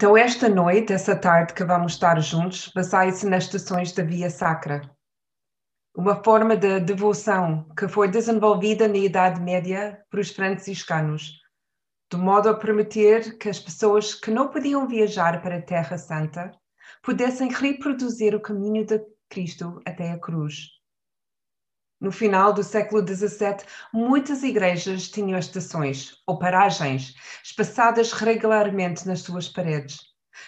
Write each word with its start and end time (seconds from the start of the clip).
Então, 0.00 0.16
esta 0.16 0.48
noite, 0.48 0.94
essa 0.94 1.14
tarde 1.14 1.52
que 1.52 1.62
vamos 1.62 1.92
estar 1.92 2.18
juntos, 2.22 2.72
baseia-se 2.74 3.26
nas 3.26 3.44
estações 3.44 3.92
da 3.92 4.02
Via 4.02 4.30
Sacra, 4.30 4.80
uma 5.94 6.24
forma 6.24 6.56
de 6.56 6.80
devoção 6.80 7.68
que 7.78 7.86
foi 7.86 8.08
desenvolvida 8.08 8.88
na 8.88 8.96
Idade 8.96 9.42
Média 9.42 10.02
por 10.10 10.18
os 10.20 10.30
franciscanos, 10.30 11.32
de 12.10 12.16
modo 12.16 12.48
a 12.48 12.54
permitir 12.54 13.36
que 13.36 13.50
as 13.50 13.60
pessoas 13.60 14.14
que 14.14 14.30
não 14.30 14.48
podiam 14.48 14.88
viajar 14.88 15.42
para 15.42 15.58
a 15.58 15.62
Terra 15.62 15.98
Santa 15.98 16.50
pudessem 17.02 17.52
reproduzir 17.52 18.34
o 18.34 18.40
caminho 18.40 18.86
de 18.86 19.04
Cristo 19.28 19.82
até 19.84 20.12
a 20.12 20.18
cruz. 20.18 20.79
No 22.00 22.10
final 22.10 22.54
do 22.54 22.64
século 22.64 23.06
XVII, 23.06 23.58
muitas 23.92 24.42
igrejas 24.42 25.08
tinham 25.08 25.38
estações 25.38 26.16
ou 26.26 26.38
paragens 26.38 27.14
espaçadas 27.44 28.12
regularmente 28.12 29.06
nas 29.06 29.20
suas 29.20 29.50
paredes, 29.50 29.98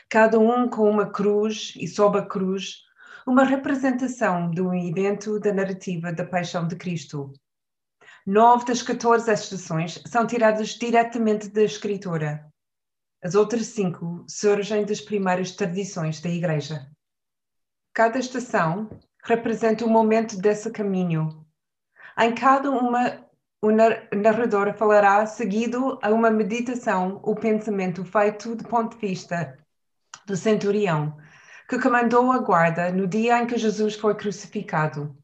cada 0.08 0.38
um 0.38 0.66
com 0.66 0.88
uma 0.88 1.10
cruz 1.10 1.74
e 1.76 1.86
sob 1.86 2.18
a 2.18 2.24
cruz 2.24 2.82
uma 3.26 3.44
representação 3.44 4.50
de 4.50 4.62
um 4.62 4.74
evento 4.74 5.38
da 5.38 5.52
narrativa 5.52 6.10
da 6.10 6.24
paixão 6.24 6.66
de 6.66 6.74
Cristo. 6.74 7.30
Nove 8.26 8.64
das 8.64 8.82
14 8.82 9.30
estações 9.30 10.02
são 10.07 10.26
tiradas 10.26 10.71
diretamente 10.71 11.48
da 11.48 11.62
Escritura. 11.62 12.50
As 13.22 13.34
outras 13.34 13.66
cinco 13.66 14.24
surgem 14.26 14.86
das 14.86 15.00
primeiras 15.00 15.52
tradições 15.52 16.21
da 16.21 16.30
Igreja. 16.30 16.90
Cada 17.93 18.18
estação 18.18 18.88
representa 19.22 19.84
um 19.84 19.90
momento 19.90 20.36
desse 20.36 20.71
caminho 20.71 21.41
em 22.18 22.34
cada 22.34 22.71
uma, 22.71 23.26
o 23.61 23.71
narrador 23.71 24.75
falará 24.75 25.25
seguido 25.26 25.98
a 26.02 26.11
uma 26.11 26.30
meditação 26.30 27.21
ou 27.22 27.35
pensamento 27.35 28.04
feito 28.04 28.54
do 28.54 28.64
ponto 28.64 28.96
de 28.96 29.07
vista 29.07 29.58
do 30.26 30.36
centurião, 30.36 31.16
que 31.68 31.79
comandou 31.79 32.30
a 32.33 32.38
guarda 32.38 32.91
no 32.92 33.06
dia 33.06 33.38
em 33.40 33.46
que 33.46 33.56
Jesus 33.56 33.96
foi 33.96 34.14
crucificado. 34.14 35.16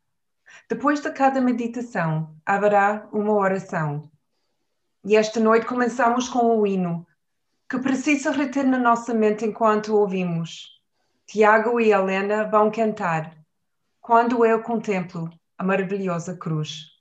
Depois 0.68 1.00
de 1.00 1.10
cada 1.10 1.40
meditação, 1.40 2.34
haverá 2.44 3.06
uma 3.12 3.32
oração. 3.32 4.10
E 5.04 5.16
esta 5.16 5.38
noite 5.40 5.66
começamos 5.66 6.28
com 6.28 6.58
o 6.58 6.66
hino, 6.66 7.06
que 7.68 7.78
precisa 7.78 8.30
reter 8.30 8.66
na 8.66 8.78
nossa 8.78 9.12
mente 9.12 9.44
enquanto 9.44 9.94
ouvimos. 9.94 10.80
Tiago 11.26 11.78
e 11.78 11.92
Helena 11.92 12.44
vão 12.44 12.70
cantar. 12.70 13.36
Quando 14.00 14.44
eu 14.44 14.62
contemplo 14.62 15.30
a 15.58 15.64
maravilhosa 15.64 16.38
cruz. 16.38 16.98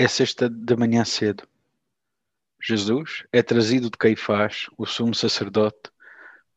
É 0.00 0.08
sexta 0.08 0.48
da 0.48 0.78
manhã 0.78 1.04
cedo. 1.04 1.46
Jesus 2.58 3.26
é 3.30 3.42
trazido 3.42 3.90
de 3.90 3.98
Caifás, 3.98 4.66
o 4.78 4.86
sumo 4.86 5.14
sacerdote, 5.14 5.90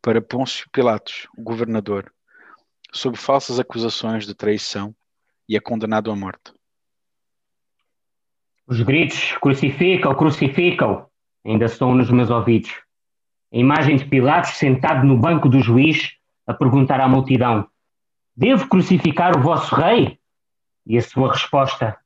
para 0.02 0.22
Pôncio 0.22 0.66
Pilatos, 0.72 1.28
o 1.38 1.44
governador, 1.44 2.10
sob 2.94 3.18
falsas 3.18 3.60
acusações 3.60 4.26
de 4.26 4.34
traição 4.34 4.96
e 5.46 5.58
é 5.58 5.60
condenado 5.60 6.10
à 6.10 6.16
morte. 6.16 6.54
Os 8.66 8.82
gritos 8.82 9.36
crucificam, 9.42 10.16
crucificam, 10.16 11.10
ainda 11.46 11.66
estão 11.66 11.94
nos 11.94 12.10
meus 12.10 12.30
ouvidos. 12.30 12.72
A 13.52 13.58
imagem 13.58 13.98
de 13.98 14.06
Pilatos 14.06 14.52
sentado 14.52 15.06
no 15.06 15.18
banco 15.18 15.50
do 15.50 15.60
juiz 15.60 16.14
a 16.48 16.54
perguntar 16.54 17.02
à 17.02 17.10
multidão: 17.10 17.68
Devo 18.34 18.70
crucificar 18.70 19.38
o 19.38 19.42
vosso 19.42 19.76
rei? 19.76 20.18
E 20.86 20.98
a 20.98 21.02
sua 21.02 21.34
resposta: 21.34 22.02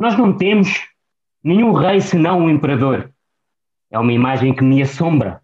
nós 0.00 0.16
não 0.16 0.32
temos 0.32 0.88
nenhum 1.44 1.72
rei 1.72 2.00
senão 2.00 2.46
o 2.46 2.50
imperador. 2.50 3.12
É 3.90 3.98
uma 3.98 4.14
imagem 4.14 4.54
que 4.54 4.64
me 4.64 4.80
assombra. 4.80 5.42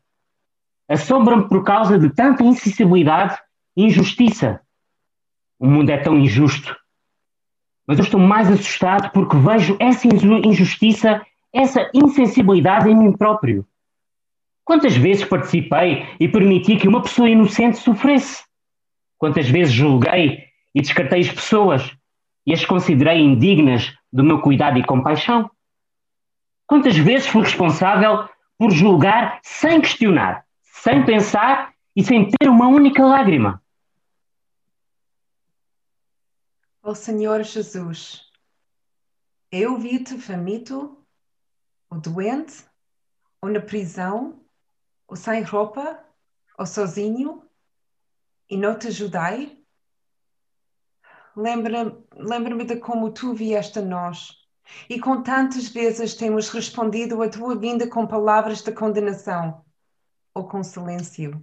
Assombra-me 0.89 1.47
por 1.47 1.63
causa 1.63 1.99
de 1.99 2.09
tanta 2.09 2.43
insensibilidade 2.43 3.39
e 3.77 3.85
injustiça. 3.85 4.63
O 5.59 5.67
mundo 5.67 5.91
é 5.91 5.99
tão 5.99 6.19
injusto. 6.19 6.75
Mas 7.87 7.99
eu 7.99 8.05
estou 8.05 8.19
mais 8.19 8.51
assustado 8.51 9.13
porque 9.13 9.37
vejo 9.37 9.77
essa 9.79 10.09
injustiça, 10.09 11.21
essa 11.53 11.91
insensibilidade 11.93 12.89
em 12.89 12.97
mim 12.97 13.13
próprio. 13.13 13.67
Quantas 14.65 14.97
vezes 14.97 15.25
participei 15.25 16.07
e 16.19 16.27
permiti 16.27 16.77
que 16.77 16.89
uma 16.89 17.03
pessoa 17.03 17.29
inocente 17.29 17.77
sofresse? 17.77 18.43
Quantas 19.19 19.49
vezes 19.49 19.75
julguei 19.75 20.45
e 20.75 20.81
descartei 20.81 21.21
as 21.21 21.31
pessoas 21.31 21.95
e 22.47 22.55
as 22.55 22.65
considerei 22.65 23.21
indignas 23.21 23.96
do 24.13 24.25
meu 24.25 24.41
cuidado 24.41 24.79
e 24.79 24.85
compaixão? 24.85 25.51
Quantas 26.67 26.97
vezes 26.97 27.29
fui 27.29 27.43
responsável 27.43 28.29
por 28.59 28.71
julgar 28.71 29.41
sem 29.43 29.81
questionar, 29.81 30.45
sem 30.63 31.05
pensar 31.05 31.73
e 31.95 32.03
sem 32.03 32.29
ter 32.29 32.49
uma 32.49 32.69
única 32.69 33.05
lágrima? 33.05 33.63
Ó 36.83 36.91
oh, 36.91 36.95
Senhor 36.95 37.43
Jesus, 37.43 38.31
eu 39.51 39.77
vi-te 39.77 40.19
faminto, 40.19 41.05
ou 41.91 42.01
doente, 42.01 42.65
ou 43.41 43.49
na 43.49 43.61
prisão, 43.61 44.41
ou 45.09 45.17
sem 45.17 45.43
roupa, 45.43 45.99
ou 46.59 46.67
sozinho, 46.67 47.43
e 48.49 48.57
não 48.57 48.79
te 48.79 48.89
ajudei? 48.89 49.56
Lembra-me 51.37 51.95
lembra 52.15 52.65
de 52.65 52.77
como 52.77 53.13
tu 53.13 53.35
vieste 53.35 53.79
a 53.79 53.83
nós 53.83 54.33
e 54.89 54.99
com 54.99 55.23
tantas 55.23 55.69
vezes 55.69 56.15
temos 56.15 56.49
respondido 56.49 57.23
à 57.23 57.29
tua 57.29 57.55
vinda 57.55 57.89
com 57.89 58.07
palavras 58.07 58.63
de 58.63 58.73
condenação 58.73 59.63
ou 60.35 60.49
com 60.49 60.63
silêncio. 60.63 61.39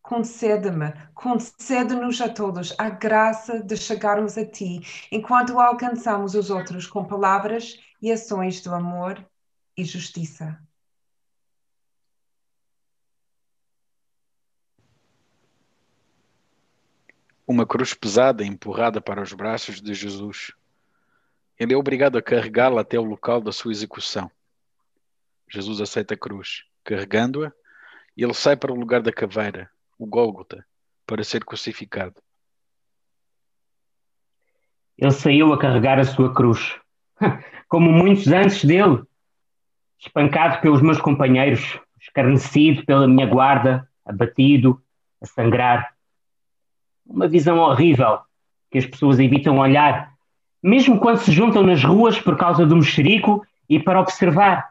Concede-me, 0.00 0.94
concede-nos 1.14 2.18
a 2.22 2.30
todos 2.30 2.74
a 2.78 2.88
graça 2.88 3.62
de 3.62 3.76
chegarmos 3.76 4.38
a 4.38 4.46
ti 4.46 4.80
enquanto 5.12 5.60
alcançamos 5.60 6.34
os 6.34 6.48
outros 6.48 6.86
com 6.86 7.04
palavras 7.04 7.78
e 8.00 8.10
ações 8.10 8.62
de 8.62 8.70
amor 8.70 9.22
e 9.76 9.84
justiça. 9.84 10.58
Uma 17.48 17.64
cruz 17.64 17.94
pesada 17.94 18.44
empurrada 18.44 19.00
para 19.00 19.22
os 19.22 19.32
braços 19.32 19.80
de 19.80 19.94
Jesus. 19.94 20.52
Ele 21.58 21.72
é 21.72 21.76
obrigado 21.78 22.18
a 22.18 22.22
carregá-la 22.22 22.82
até 22.82 23.00
o 23.00 23.02
local 23.02 23.40
da 23.40 23.52
sua 23.52 23.72
execução. 23.72 24.30
Jesus 25.50 25.80
aceita 25.80 26.12
a 26.12 26.16
cruz. 26.16 26.64
Carregando-a, 26.84 27.50
ele 28.14 28.34
sai 28.34 28.54
para 28.54 28.70
o 28.70 28.76
lugar 28.76 29.00
da 29.00 29.10
caveira, 29.10 29.70
o 29.98 30.06
Gólgota, 30.06 30.62
para 31.06 31.24
ser 31.24 31.42
crucificado. 31.42 32.16
Ele 34.98 35.10
saiu 35.10 35.50
a 35.50 35.58
carregar 35.58 35.98
a 35.98 36.04
sua 36.04 36.34
cruz, 36.34 36.78
como 37.66 37.90
muitos 37.90 38.26
antes 38.28 38.62
dele, 38.62 39.02
espancado 39.98 40.60
pelos 40.60 40.82
meus 40.82 41.00
companheiros, 41.00 41.80
escarnecido 41.98 42.84
pela 42.84 43.08
minha 43.08 43.26
guarda, 43.26 43.88
abatido, 44.04 44.82
a 45.18 45.24
sangrar. 45.24 45.96
Uma 47.08 47.26
visão 47.26 47.58
horrível 47.58 48.20
que 48.70 48.78
as 48.78 48.86
pessoas 48.86 49.18
evitam 49.18 49.58
olhar, 49.58 50.12
mesmo 50.62 51.00
quando 51.00 51.18
se 51.18 51.32
juntam 51.32 51.62
nas 51.62 51.82
ruas 51.82 52.20
por 52.20 52.36
causa 52.36 52.66
do 52.66 52.76
mexerico 52.76 53.44
e 53.68 53.80
para 53.80 54.00
observar. 54.00 54.70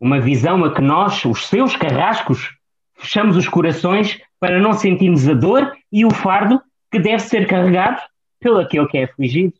Uma 0.00 0.18
visão 0.18 0.64
a 0.64 0.74
que 0.74 0.80
nós, 0.80 1.24
os 1.24 1.46
seus 1.46 1.76
carrascos, 1.76 2.56
fechamos 2.94 3.36
os 3.36 3.48
corações 3.48 4.20
para 4.40 4.58
não 4.58 4.72
sentirmos 4.72 5.28
a 5.28 5.34
dor 5.34 5.72
e 5.92 6.04
o 6.04 6.10
fardo 6.10 6.60
que 6.90 6.98
deve 6.98 7.20
ser 7.20 7.46
carregado 7.46 8.00
pelo 8.40 8.58
aquele 8.58 8.86
que 8.86 8.98
é 8.98 9.04
afligido. 9.04 9.54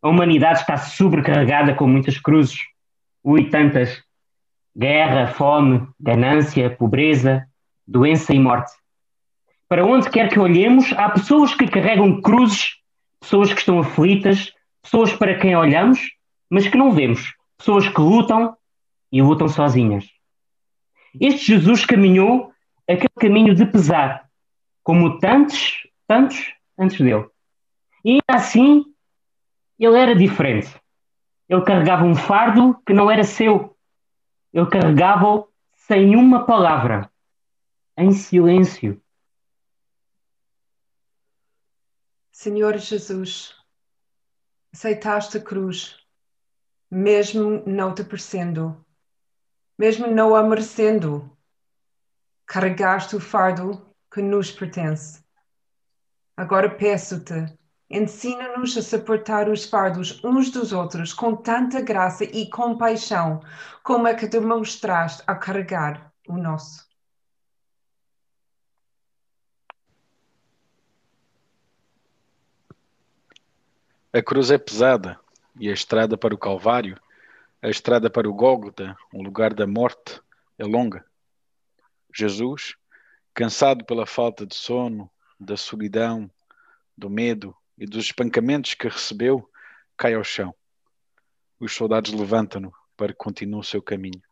A 0.00 0.08
humanidade 0.08 0.60
está 0.60 0.76
sobrecarregada 0.76 1.74
com 1.74 1.86
muitas 1.86 2.18
cruzes. 2.18 2.58
Ui, 3.22 3.48
tantas. 3.50 4.02
Guerra, 4.76 5.28
fome, 5.28 5.86
ganância, 6.00 6.70
pobreza, 6.70 7.46
doença 7.86 8.34
e 8.34 8.38
morte. 8.38 8.72
Para 9.72 9.86
onde 9.86 10.10
quer 10.10 10.28
que 10.28 10.38
olhemos, 10.38 10.92
há 10.98 11.08
pessoas 11.08 11.54
que 11.54 11.66
carregam 11.66 12.20
cruzes, 12.20 12.76
pessoas 13.18 13.54
que 13.54 13.60
estão 13.60 13.78
aflitas, 13.78 14.52
pessoas 14.82 15.14
para 15.14 15.38
quem 15.38 15.56
olhamos, 15.56 15.98
mas 16.50 16.68
que 16.68 16.76
não 16.76 16.92
vemos, 16.92 17.34
pessoas 17.56 17.88
que 17.88 17.98
lutam 17.98 18.54
e 19.10 19.22
lutam 19.22 19.48
sozinhas. 19.48 20.06
Este 21.18 21.46
Jesus 21.46 21.86
caminhou 21.86 22.52
aquele 22.86 23.14
caminho 23.18 23.54
de 23.54 23.64
pesar, 23.64 24.28
como 24.84 25.18
tantos, 25.18 25.88
tantos 26.06 26.52
antes 26.78 26.98
dele. 26.98 27.26
E 28.04 28.10
ainda 28.10 28.22
assim, 28.28 28.84
ele 29.78 29.98
era 29.98 30.14
diferente. 30.14 30.68
Ele 31.48 31.62
carregava 31.62 32.04
um 32.04 32.14
fardo 32.14 32.78
que 32.86 32.92
não 32.92 33.10
era 33.10 33.24
seu. 33.24 33.74
Ele 34.52 34.66
carregava-o 34.66 35.48
sem 35.72 36.14
uma 36.14 36.44
palavra, 36.44 37.10
em 37.96 38.12
silêncio. 38.12 39.01
Senhor 42.42 42.76
Jesus, 42.76 43.54
aceitaste 44.74 45.38
a 45.38 45.40
cruz, 45.40 45.96
mesmo 46.90 47.62
não 47.64 47.94
te 47.94 48.02
parecendo, 48.02 48.84
mesmo 49.78 50.08
não 50.08 50.34
a 50.34 50.42
merecendo 50.42 51.30
carregaste 52.44 53.14
o 53.14 53.20
fardo 53.20 53.86
que 54.12 54.20
nos 54.20 54.50
pertence. 54.50 55.22
Agora 56.36 56.68
peço-te, 56.68 57.56
ensina-nos 57.88 58.76
a 58.76 58.82
suportar 58.82 59.48
os 59.48 59.64
fardos 59.64 60.20
uns 60.24 60.50
dos 60.50 60.72
outros 60.72 61.12
com 61.12 61.36
tanta 61.36 61.80
graça 61.80 62.24
e 62.24 62.50
compaixão 62.50 63.40
como 63.84 64.08
é 64.08 64.14
que 64.14 64.26
demonstraste 64.26 65.22
a 65.28 65.36
carregar 65.36 66.12
o 66.26 66.36
nosso. 66.36 66.91
A 74.14 74.20
cruz 74.20 74.50
é 74.50 74.58
pesada 74.58 75.18
e 75.58 75.70
a 75.70 75.72
estrada 75.72 76.18
para 76.18 76.34
o 76.34 76.38
Calvário, 76.38 77.00
a 77.62 77.70
estrada 77.70 78.10
para 78.10 78.28
o 78.28 78.34
Gólgota, 78.34 78.94
o 79.10 79.22
lugar 79.22 79.54
da 79.54 79.66
morte, 79.66 80.20
é 80.58 80.64
longa. 80.64 81.02
Jesus, 82.12 82.76
cansado 83.32 83.86
pela 83.86 84.04
falta 84.04 84.44
de 84.44 84.54
sono, 84.54 85.10
da 85.40 85.56
solidão, 85.56 86.30
do 86.94 87.08
medo 87.08 87.56
e 87.78 87.86
dos 87.86 88.04
espancamentos 88.04 88.74
que 88.74 88.86
recebeu, 88.86 89.48
cai 89.96 90.12
ao 90.12 90.22
chão. 90.22 90.54
Os 91.58 91.74
soldados 91.74 92.12
levantam-no 92.12 92.70
para 92.94 93.14
que 93.14 93.18
continue 93.18 93.60
o 93.60 93.64
seu 93.64 93.80
caminho. 93.80 94.22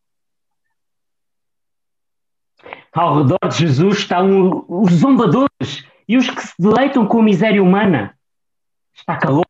Ao 2.92 3.22
redor 3.22 3.48
de 3.48 3.56
Jesus 3.56 4.00
estão 4.00 4.66
os 4.68 4.92
zombadores 4.92 5.86
e 6.06 6.18
os 6.18 6.28
que 6.28 6.42
se 6.42 6.52
deleitam 6.58 7.06
com 7.06 7.20
a 7.20 7.22
miséria 7.22 7.62
humana. 7.62 8.19
Está 8.94 9.16
calor 9.16 9.46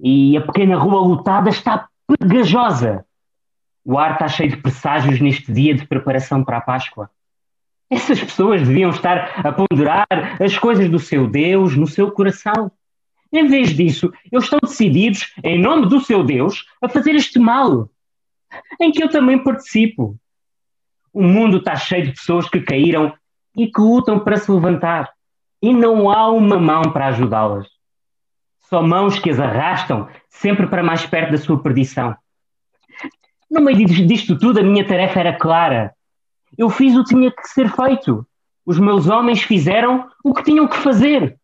e 0.00 0.36
a 0.36 0.40
pequena 0.40 0.76
rua 0.76 1.00
lotada 1.00 1.50
está 1.50 1.88
pegajosa. 2.06 3.04
O 3.84 3.98
ar 3.98 4.12
está 4.12 4.28
cheio 4.28 4.50
de 4.50 4.56
presságios 4.58 5.20
neste 5.20 5.52
dia 5.52 5.74
de 5.74 5.86
preparação 5.86 6.44
para 6.44 6.58
a 6.58 6.60
Páscoa. 6.60 7.10
Essas 7.90 8.20
pessoas 8.20 8.66
deviam 8.66 8.90
estar 8.90 9.40
a 9.46 9.52
ponderar 9.52 10.06
as 10.42 10.58
coisas 10.58 10.90
do 10.90 10.98
seu 10.98 11.26
Deus 11.26 11.74
no 11.74 11.86
seu 11.86 12.10
coração. 12.10 12.70
Em 13.32 13.46
vez 13.46 13.74
disso, 13.74 14.12
eles 14.30 14.44
estão 14.44 14.58
decididos, 14.62 15.32
em 15.42 15.60
nome 15.60 15.86
do 15.86 16.00
seu 16.00 16.22
Deus, 16.22 16.66
a 16.82 16.88
fazer 16.88 17.14
este 17.14 17.38
mal, 17.38 17.90
em 18.80 18.90
que 18.90 19.02
eu 19.02 19.08
também 19.08 19.42
participo. 19.42 20.18
O 21.12 21.22
mundo 21.22 21.58
está 21.58 21.76
cheio 21.76 22.04
de 22.06 22.12
pessoas 22.12 22.48
que 22.48 22.60
caíram 22.60 23.14
e 23.56 23.66
que 23.66 23.80
lutam 23.80 24.20
para 24.20 24.36
se 24.36 24.50
levantar, 24.50 25.10
e 25.60 25.72
não 25.72 26.10
há 26.10 26.30
uma 26.30 26.58
mão 26.58 26.82
para 26.92 27.08
ajudá-las. 27.08 27.77
Só 28.68 28.82
mãos 28.82 29.18
que 29.18 29.30
as 29.30 29.40
arrastam 29.40 30.08
sempre 30.28 30.66
para 30.66 30.82
mais 30.82 31.06
perto 31.06 31.32
da 31.32 31.38
sua 31.38 31.62
perdição. 31.62 32.16
No 33.50 33.62
meio 33.62 33.86
disto 33.86 34.38
tudo, 34.38 34.60
a 34.60 34.62
minha 34.62 34.86
tarefa 34.86 35.20
era 35.20 35.38
clara 35.38 35.94
eu 36.56 36.70
fiz 36.70 36.94
o 36.96 37.04
que 37.04 37.10
tinha 37.10 37.32
que 37.32 37.48
ser 37.48 37.70
feito. 37.70 38.26
Os 38.64 38.78
meus 38.78 39.08
homens 39.08 39.42
fizeram 39.42 40.10
o 40.22 40.32
que 40.32 40.44
tinham 40.44 40.68
que 40.68 40.76
fazer. 40.76 41.38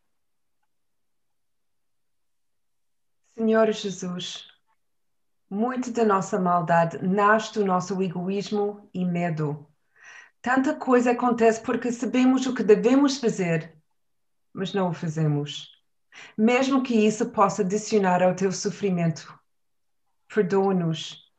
Senhor 3.35 3.71
Jesus, 3.73 4.47
muito 5.51 5.91
da 5.91 6.05
nossa 6.05 6.39
maldade 6.39 6.99
nasce 7.03 7.55
do 7.55 7.65
nosso 7.65 8.01
egoísmo 8.01 8.89
e 8.95 9.05
medo. 9.05 9.67
Tanta 10.41 10.75
coisa 10.75 11.11
acontece 11.11 11.61
porque 11.61 11.91
sabemos 11.91 12.47
o 12.47 12.55
que 12.55 12.63
devemos 12.63 13.19
fazer, 13.19 13.75
mas 14.53 14.73
não 14.73 14.91
o 14.91 14.93
fazemos. 14.93 15.74
Mesmo 16.37 16.83
que 16.83 16.95
isso 16.95 17.31
possa 17.31 17.63
adicionar 17.63 18.23
ao 18.23 18.35
teu 18.35 18.53
sofrimento. 18.53 19.39
Perdoa-nos 20.29 21.31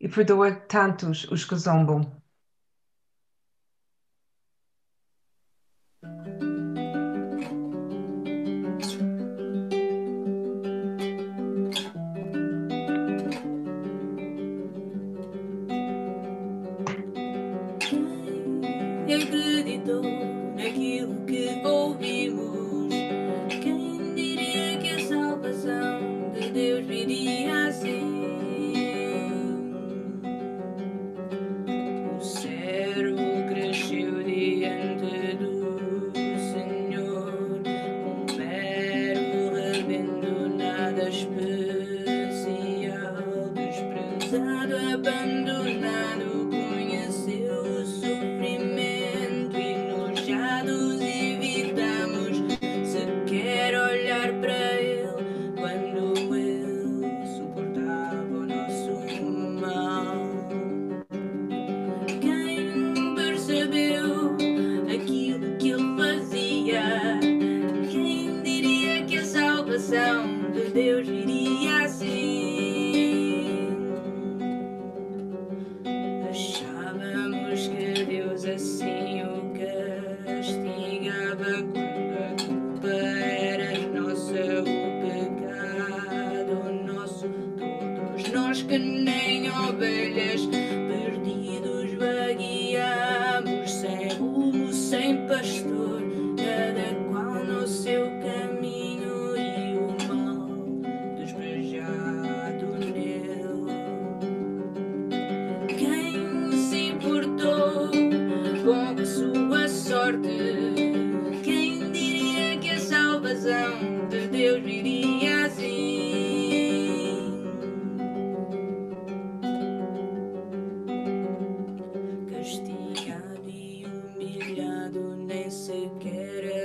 e 0.00 0.08
perdoa 0.08 0.52
tantos 0.52 1.24
os 1.30 1.44
que 1.44 1.56
zombam. 1.56 2.22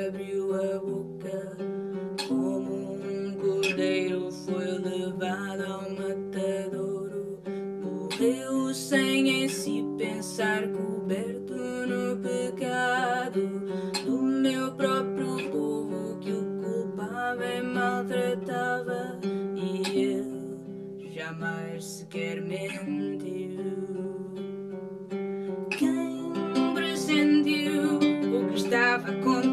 abriu 0.07 0.53
a 0.53 0.79
boca 0.79 1.57
como 2.27 2.93
um 2.93 3.33
cordeiro 3.33 4.31
foi 4.31 4.65
levado 4.65 5.63
ao 5.65 5.89
matadouro 5.91 7.39
morreu 7.83 8.73
sem 8.73 9.43
em 9.43 9.49
si 9.49 9.83
pensar 9.97 10.63
coberto 10.69 11.53
no 11.53 12.17
pecado 12.21 13.41
do 14.05 14.21
meu 14.21 14.71
próprio 14.71 15.49
povo 15.51 16.17
que 16.21 16.31
o 16.31 16.61
culpava 16.61 17.45
e 17.45 17.61
maltratava 17.61 19.19
e 19.55 19.99
ele 19.99 21.11
jamais 21.13 21.83
sequer 21.83 22.41
mentiu 22.41 23.17
estava 28.67 29.11
acontecendo? 29.11 29.46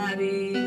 Hare 0.00 0.59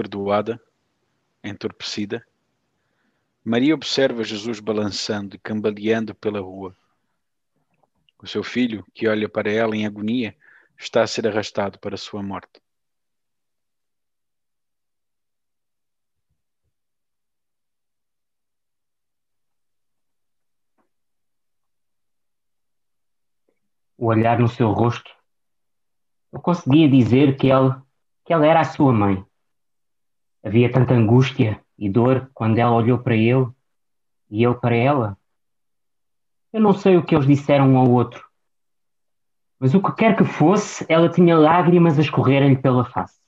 atordoada, 0.00 0.60
entorpecida, 1.44 2.26
Maria 3.44 3.74
observa 3.74 4.24
Jesus 4.24 4.60
balançando 4.60 5.36
e 5.36 5.38
cambaleando 5.38 6.14
pela 6.14 6.40
rua. 6.40 6.76
O 8.22 8.26
seu 8.26 8.42
filho, 8.42 8.84
que 8.94 9.08
olha 9.08 9.28
para 9.28 9.50
ela 9.50 9.74
em 9.76 9.86
agonia, 9.86 10.36
está 10.78 11.02
a 11.02 11.06
ser 11.06 11.26
arrastado 11.26 11.78
para 11.78 11.94
a 11.94 11.98
sua 11.98 12.22
morte. 12.22 12.60
O 23.96 24.06
olhar 24.06 24.38
no 24.38 24.48
seu 24.48 24.70
rosto, 24.72 25.10
eu 26.32 26.40
conseguia 26.40 26.88
dizer 26.88 27.36
que 27.36 27.50
ela, 27.50 27.86
que 28.24 28.32
ela 28.32 28.46
era 28.46 28.60
a 28.60 28.64
sua 28.64 28.92
mãe. 28.92 29.29
Havia 30.42 30.72
tanta 30.72 30.94
angústia 30.94 31.60
e 31.78 31.88
dor 31.88 32.30
quando 32.34 32.58
ela 32.58 32.74
olhou 32.74 32.98
para 32.98 33.14
ele 33.14 33.46
e 34.30 34.44
ele 34.44 34.54
para 34.54 34.74
ela. 34.74 35.18
Eu 36.52 36.60
não 36.60 36.72
sei 36.72 36.96
o 36.96 37.04
que 37.04 37.14
eles 37.14 37.26
disseram 37.26 37.70
um 37.70 37.78
ao 37.78 37.90
outro, 37.90 38.24
mas 39.60 39.74
o 39.74 39.82
que 39.82 39.92
quer 39.92 40.16
que 40.16 40.24
fosse, 40.24 40.86
ela 40.88 41.10
tinha 41.10 41.36
lágrimas 41.36 41.98
a 41.98 42.00
escorrerem-lhe 42.00 42.56
pela 42.56 42.84
face. 42.84 43.20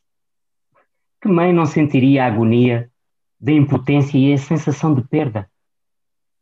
Que 1.21 1.29
mãe 1.29 1.53
não 1.53 1.67
sentiria 1.67 2.25
a 2.25 2.27
agonia 2.27 2.91
da 3.39 3.53
impotência 3.53 4.17
e 4.17 4.33
a 4.33 4.39
sensação 4.39 4.95
de 4.95 5.03
perda? 5.03 5.49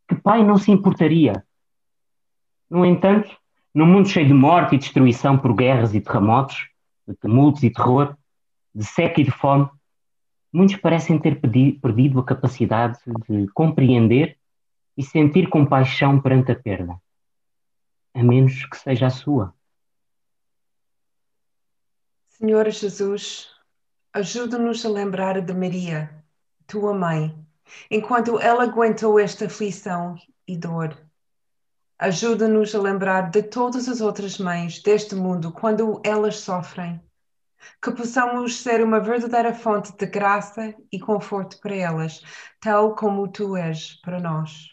Que 0.09 0.15
pai 0.15 0.45
não 0.45 0.57
se 0.57 0.71
importaria? 0.71 1.45
No 2.71 2.87
entanto, 2.87 3.37
num 3.75 3.85
mundo 3.85 4.09
cheio 4.09 4.29
de 4.29 4.33
morte 4.33 4.77
e 4.77 4.79
destruição 4.79 5.37
por 5.37 5.53
guerras 5.55 5.93
e 5.93 6.01
terremotos, 6.01 6.69
de 7.07 7.15
tumultos 7.17 7.65
e 7.65 7.71
terror, 7.71 8.17
de 8.73 8.85
seca 8.85 9.21
e 9.21 9.25
de 9.25 9.31
fome, 9.33 9.69
muitos 10.53 10.77
parecem 10.77 11.19
ter 11.19 11.41
perdido 11.41 12.19
a 12.21 12.25
capacidade 12.25 12.99
de 13.29 13.47
compreender 13.53 14.39
e 14.97 15.03
sentir 15.03 15.49
compaixão 15.49 16.21
perante 16.21 16.53
a 16.53 16.57
perda, 16.57 17.01
a 18.15 18.23
menos 18.23 18.65
que 18.67 18.77
seja 18.77 19.07
a 19.07 19.11
sua. 19.11 19.55
Senhor 22.29 22.69
Jesus, 22.71 23.51
ajuda-nos 24.13 24.85
a 24.85 24.89
lembrar 24.89 25.41
de 25.41 25.55
Maria, 25.55 26.11
tua 26.67 26.95
mãe, 26.95 27.35
enquanto 27.91 28.41
ela 28.41 28.65
aguentou 28.65 29.19
esta 29.19 29.47
aflição 29.47 30.17
e 30.47 30.57
dor. 30.57 30.97
Ajuda-nos 31.99 32.75
a 32.75 32.81
lembrar 32.81 33.31
de 33.31 33.43
todas 33.43 33.89
as 33.89 34.01
outras 34.01 34.39
mães 34.39 34.83
deste 34.83 35.15
mundo 35.15 35.53
quando 35.53 36.01
elas 36.03 36.37
sofrem. 36.37 37.01
Que 37.83 37.91
possamos 37.93 38.57
ser 38.57 38.83
uma 38.83 39.01
verdadeira 39.01 39.55
fonte 39.55 39.97
de 39.97 40.07
graça 40.07 40.75
e 40.91 40.99
conforto 40.99 41.59
para 41.61 41.75
elas, 41.75 42.23
tal 42.61 42.95
como 42.95 43.31
tu 43.31 43.57
és 43.57 43.95
para 44.03 44.21
nós. 44.21 44.69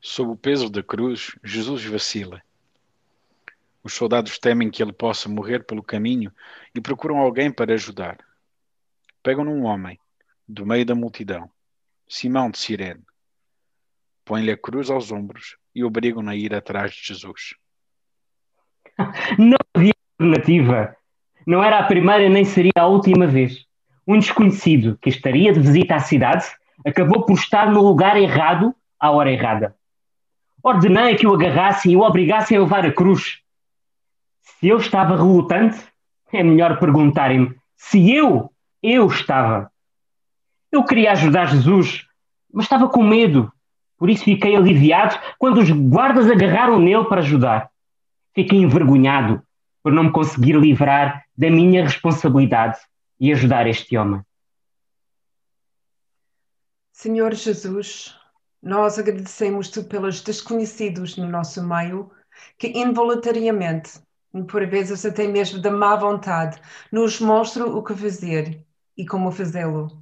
Sob 0.00 0.32
o 0.32 0.36
peso 0.36 0.68
da 0.68 0.82
cruz, 0.82 1.36
Jesus 1.44 1.84
vacila. 1.84 2.42
Os 3.84 3.94
soldados 3.94 4.38
temem 4.38 4.70
que 4.70 4.82
ele 4.82 4.92
possa 4.92 5.28
morrer 5.28 5.64
pelo 5.64 5.82
caminho 5.82 6.32
e 6.74 6.80
procuram 6.80 7.18
alguém 7.18 7.52
para 7.52 7.74
ajudar. 7.74 8.18
Pegam 9.22 9.44
num 9.44 9.64
homem, 9.64 9.98
do 10.46 10.66
meio 10.66 10.84
da 10.84 10.94
multidão, 10.94 11.50
Simão 12.08 12.50
de 12.50 12.58
Cirene. 12.58 13.04
Põem-lhe 14.24 14.50
a 14.50 14.56
cruz 14.56 14.90
aos 14.90 15.10
ombros 15.10 15.56
e 15.74 15.84
obrigam-no 15.84 16.30
a 16.30 16.36
ir 16.36 16.54
atrás 16.54 16.92
de 16.92 17.06
Jesus. 17.06 17.54
Não 19.38 19.56
havia 19.74 19.92
alternativa. 20.18 20.96
Não 21.46 21.62
era 21.62 21.78
a 21.78 21.86
primeira 21.86 22.28
nem 22.28 22.44
seria 22.44 22.72
a 22.76 22.86
última 22.86 23.26
vez. 23.26 23.66
Um 24.06 24.18
desconhecido 24.18 24.98
que 25.00 25.08
estaria 25.08 25.52
de 25.52 25.60
visita 25.60 25.96
à 25.96 26.00
cidade 26.00 26.46
acabou 26.86 27.24
por 27.24 27.34
estar 27.34 27.70
no 27.70 27.80
lugar 27.82 28.16
errado 28.16 28.74
à 28.98 29.10
hora 29.10 29.30
errada. 29.30 29.74
Ordenei 30.62 31.16
que 31.16 31.26
o 31.26 31.34
agarrassem 31.34 31.92
e 31.92 31.96
o 31.96 32.02
obrigassem 32.02 32.56
a 32.56 32.60
levar 32.60 32.86
a 32.86 32.92
cruz. 32.92 33.40
Se 34.42 34.68
eu 34.68 34.76
estava 34.76 35.16
relutante, 35.16 35.78
é 36.32 36.42
melhor 36.42 36.78
perguntarem-me 36.78 37.56
se 37.76 38.12
eu, 38.12 38.50
eu 38.82 39.06
estava. 39.06 39.70
Eu 40.70 40.84
queria 40.84 41.12
ajudar 41.12 41.46
Jesus, 41.46 42.06
mas 42.52 42.64
estava 42.64 42.88
com 42.88 43.02
medo. 43.02 43.52
Por 44.02 44.10
isso 44.10 44.24
fiquei 44.24 44.56
aliviado 44.56 45.16
quando 45.38 45.60
os 45.60 45.70
guardas 45.70 46.28
agarraram 46.28 46.80
nele 46.80 47.04
para 47.04 47.20
ajudar. 47.20 47.70
Fiquei 48.34 48.58
envergonhado 48.58 49.40
por 49.80 49.92
não 49.92 50.02
me 50.02 50.10
conseguir 50.10 50.56
livrar 50.56 51.24
da 51.38 51.48
minha 51.48 51.84
responsabilidade 51.84 52.80
e 53.20 53.30
ajudar 53.30 53.68
este 53.68 53.96
homem. 53.96 54.20
Senhor 56.90 57.32
Jesus, 57.32 58.18
nós 58.60 58.98
agradecemos-te 58.98 59.84
pelos 59.84 60.20
desconhecidos 60.20 61.16
no 61.16 61.28
nosso 61.28 61.62
meio 61.62 62.10
que 62.58 62.76
involuntariamente, 62.76 64.00
por 64.48 64.66
vezes 64.66 65.06
até 65.06 65.28
mesmo 65.28 65.62
da 65.62 65.70
má 65.70 65.94
vontade, 65.94 66.60
nos 66.90 67.20
mostram 67.20 67.78
o 67.78 67.84
que 67.84 67.94
fazer 67.94 68.66
e 68.96 69.06
como 69.06 69.30
fazê-lo. 69.30 70.01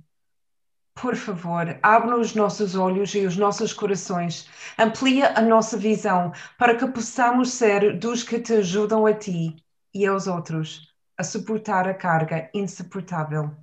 Por 0.94 1.16
favor, 1.16 1.78
abre 1.82 2.14
os 2.14 2.34
nossos 2.34 2.74
olhos 2.74 3.14
e 3.14 3.24
os 3.24 3.36
nossos 3.36 3.72
corações, 3.72 4.48
amplia 4.78 5.32
a 5.36 5.40
nossa 5.40 5.76
visão 5.76 6.32
para 6.58 6.76
que 6.76 6.86
possamos 6.86 7.52
ser 7.52 7.98
dos 7.98 8.22
que 8.22 8.38
te 8.38 8.54
ajudam 8.54 9.06
a 9.06 9.14
ti 9.14 9.56
e 9.94 10.06
aos 10.06 10.26
outros 10.26 10.94
a 11.16 11.24
suportar 11.24 11.88
a 11.88 11.94
carga 11.94 12.50
insuportável. 12.54 13.54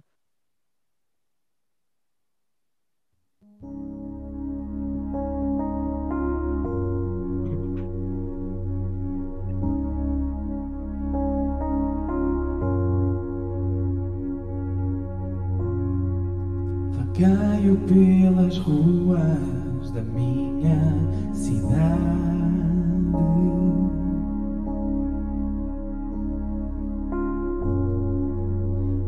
Caio 17.20 17.76
pelas 17.88 18.60
ruas 18.60 19.90
da 19.92 20.04
minha 20.04 20.94
cidade. 21.34 21.98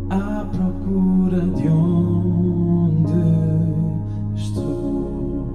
À 0.09 0.43
procura 0.45 1.41
de 1.55 1.67
onde 1.69 3.13
estou. 4.35 5.53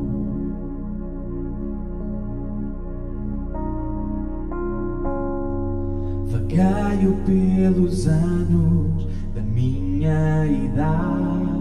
Vagaio 6.27 7.17
pelos 7.27 8.07
anos 8.07 9.09
da 9.35 9.43
minha 9.43 10.47
idade. 10.47 11.54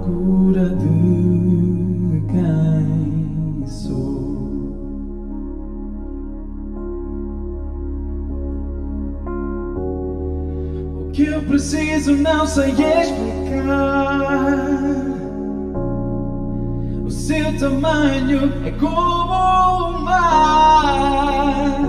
Procura 0.00 0.70
de 0.70 2.22
quem 2.30 3.66
sou. 3.66 4.00
O 10.96 11.10
que 11.12 11.26
eu 11.26 11.42
preciso 11.42 12.16
não 12.16 12.46
sei 12.46 12.70
explicar. 12.70 13.20
O 17.04 17.10
seu 17.10 17.58
tamanho 17.58 18.52
é 18.64 18.70
como 18.72 19.34
o 19.34 20.00
mar, 20.04 21.80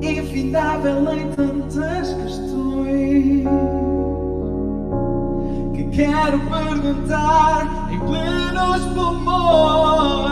infindável 0.00 1.12
em 1.12 1.30
quero 6.00 6.40
perguntar 6.40 7.90
em 7.92 7.98
plenos 7.98 8.86
pulmões 8.94 10.30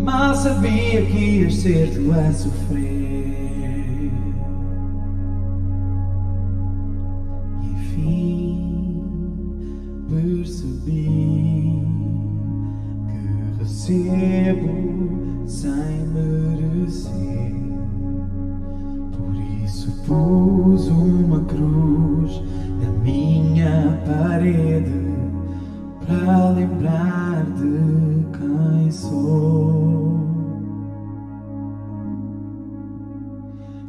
Mal 0.00 0.34
sabia 0.34 1.06
que 1.06 1.42
ias 1.42 1.54
ser 1.54 1.94
tu 1.94 2.10
a 2.10 2.32
sofrer. 2.32 2.89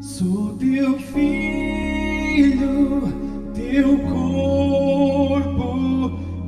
Sou 0.01 0.57
teu 0.57 0.97
filho, 0.97 2.63
teu 3.53 3.99
corpo, 3.99 5.69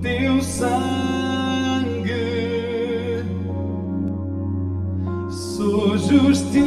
teu 0.02 0.42
sangue. 0.42 0.74
Sou 5.30 5.96
justiça. 6.00 6.64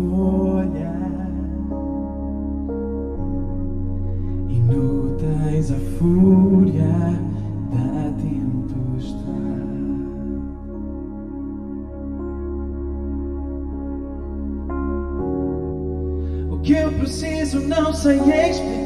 escolha. 0.00 0.92
Inúteis 4.48 5.70
a 5.70 5.78
fúria 5.98 6.88
da 7.70 8.12
tempestade. 8.16 9.20
O 16.50 16.58
que 16.62 16.72
eu 16.72 16.92
preciso 16.92 17.60
não 17.60 17.92
sei 17.92 18.18
explicar. 18.18 18.80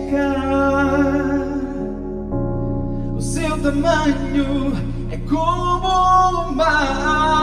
O 3.17 3.21
seu 3.21 3.63
tamanho 3.63 4.73
é 5.11 5.17
como 5.29 5.89
o 5.89 6.53
mar 6.55 7.35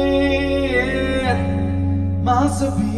Mal 2.22 2.48
sabia. 2.48 2.89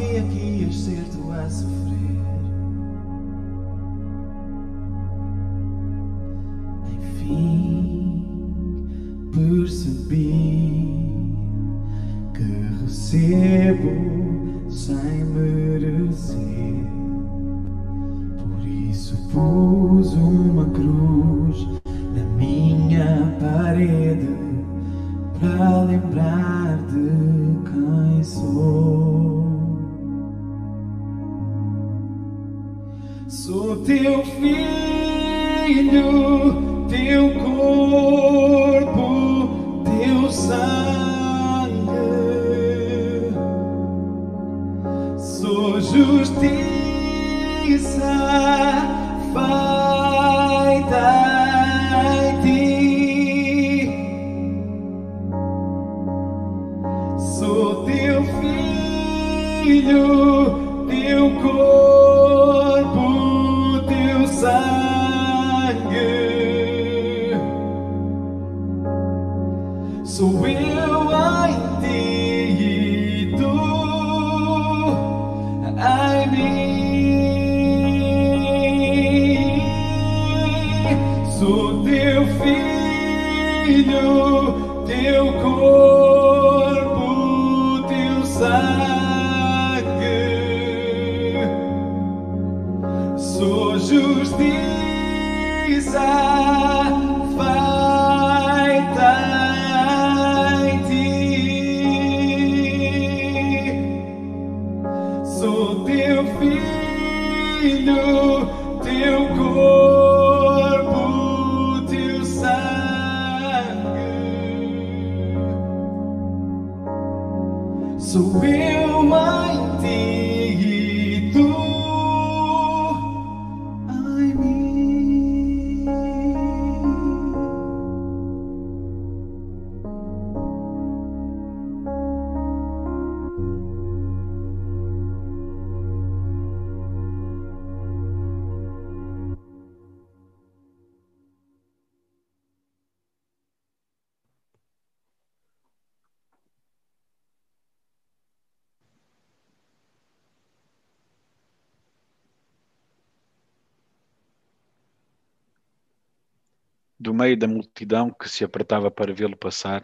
Do 157.02 157.12
meio 157.12 157.36
da 157.36 157.48
multidão 157.48 158.10
que 158.10 158.28
se 158.28 158.44
apertava 158.44 158.88
para 158.90 159.12
vê-lo 159.12 159.36
passar, 159.36 159.82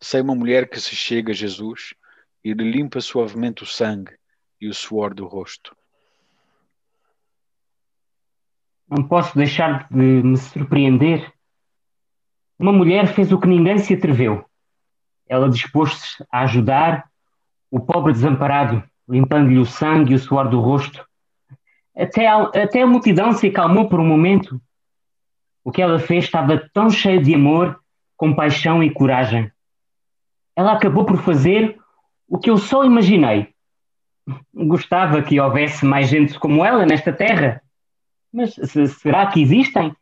sei 0.00 0.20
uma 0.20 0.34
mulher 0.34 0.68
que 0.68 0.80
se 0.80 0.96
chega 0.96 1.30
a 1.30 1.34
Jesus 1.34 1.94
e 2.44 2.52
lhe 2.52 2.68
limpa 2.68 3.00
suavemente 3.00 3.62
o 3.62 3.66
sangue 3.66 4.12
e 4.60 4.68
o 4.68 4.74
suor 4.74 5.14
do 5.14 5.24
rosto. 5.24 5.76
Não 8.90 9.06
posso 9.06 9.36
deixar 9.38 9.88
de 9.88 9.96
me 9.96 10.36
surpreender. 10.36 11.32
Uma 12.58 12.72
mulher 12.72 13.06
fez 13.14 13.32
o 13.32 13.38
que 13.38 13.46
ninguém 13.46 13.78
se 13.78 13.94
atreveu. 13.94 14.44
Ela 15.28 15.48
dispôs-se 15.48 16.24
a 16.30 16.40
ajudar 16.40 17.08
o 17.70 17.78
pobre 17.78 18.12
desamparado, 18.12 18.82
limpando-lhe 19.08 19.58
o 19.58 19.64
sangue 19.64 20.12
e 20.12 20.16
o 20.16 20.18
suor 20.18 20.50
do 20.50 20.60
rosto. 20.60 21.06
Até 21.96 22.26
a, 22.26 22.42
até 22.42 22.82
a 22.82 22.86
multidão 22.86 23.32
se 23.32 23.46
acalmou 23.46 23.88
por 23.88 24.00
um 24.00 24.06
momento. 24.06 24.60
O 25.64 25.70
que 25.70 25.80
ela 25.80 25.98
fez 25.98 26.24
estava 26.24 26.68
tão 26.72 26.90
cheio 26.90 27.22
de 27.22 27.34
amor, 27.34 27.80
compaixão 28.16 28.82
e 28.82 28.90
coragem. 28.90 29.50
Ela 30.56 30.72
acabou 30.72 31.04
por 31.04 31.18
fazer 31.18 31.78
o 32.28 32.38
que 32.38 32.50
eu 32.50 32.58
só 32.58 32.84
imaginei. 32.84 33.52
Gostava 34.54 35.22
que 35.22 35.40
houvesse 35.40 35.84
mais 35.84 36.08
gente 36.08 36.38
como 36.38 36.64
ela 36.64 36.86
nesta 36.86 37.12
terra. 37.12 37.62
Mas 38.32 38.54
se, 38.54 38.88
será 38.88 39.26
que 39.26 39.42
existem? 39.42 39.94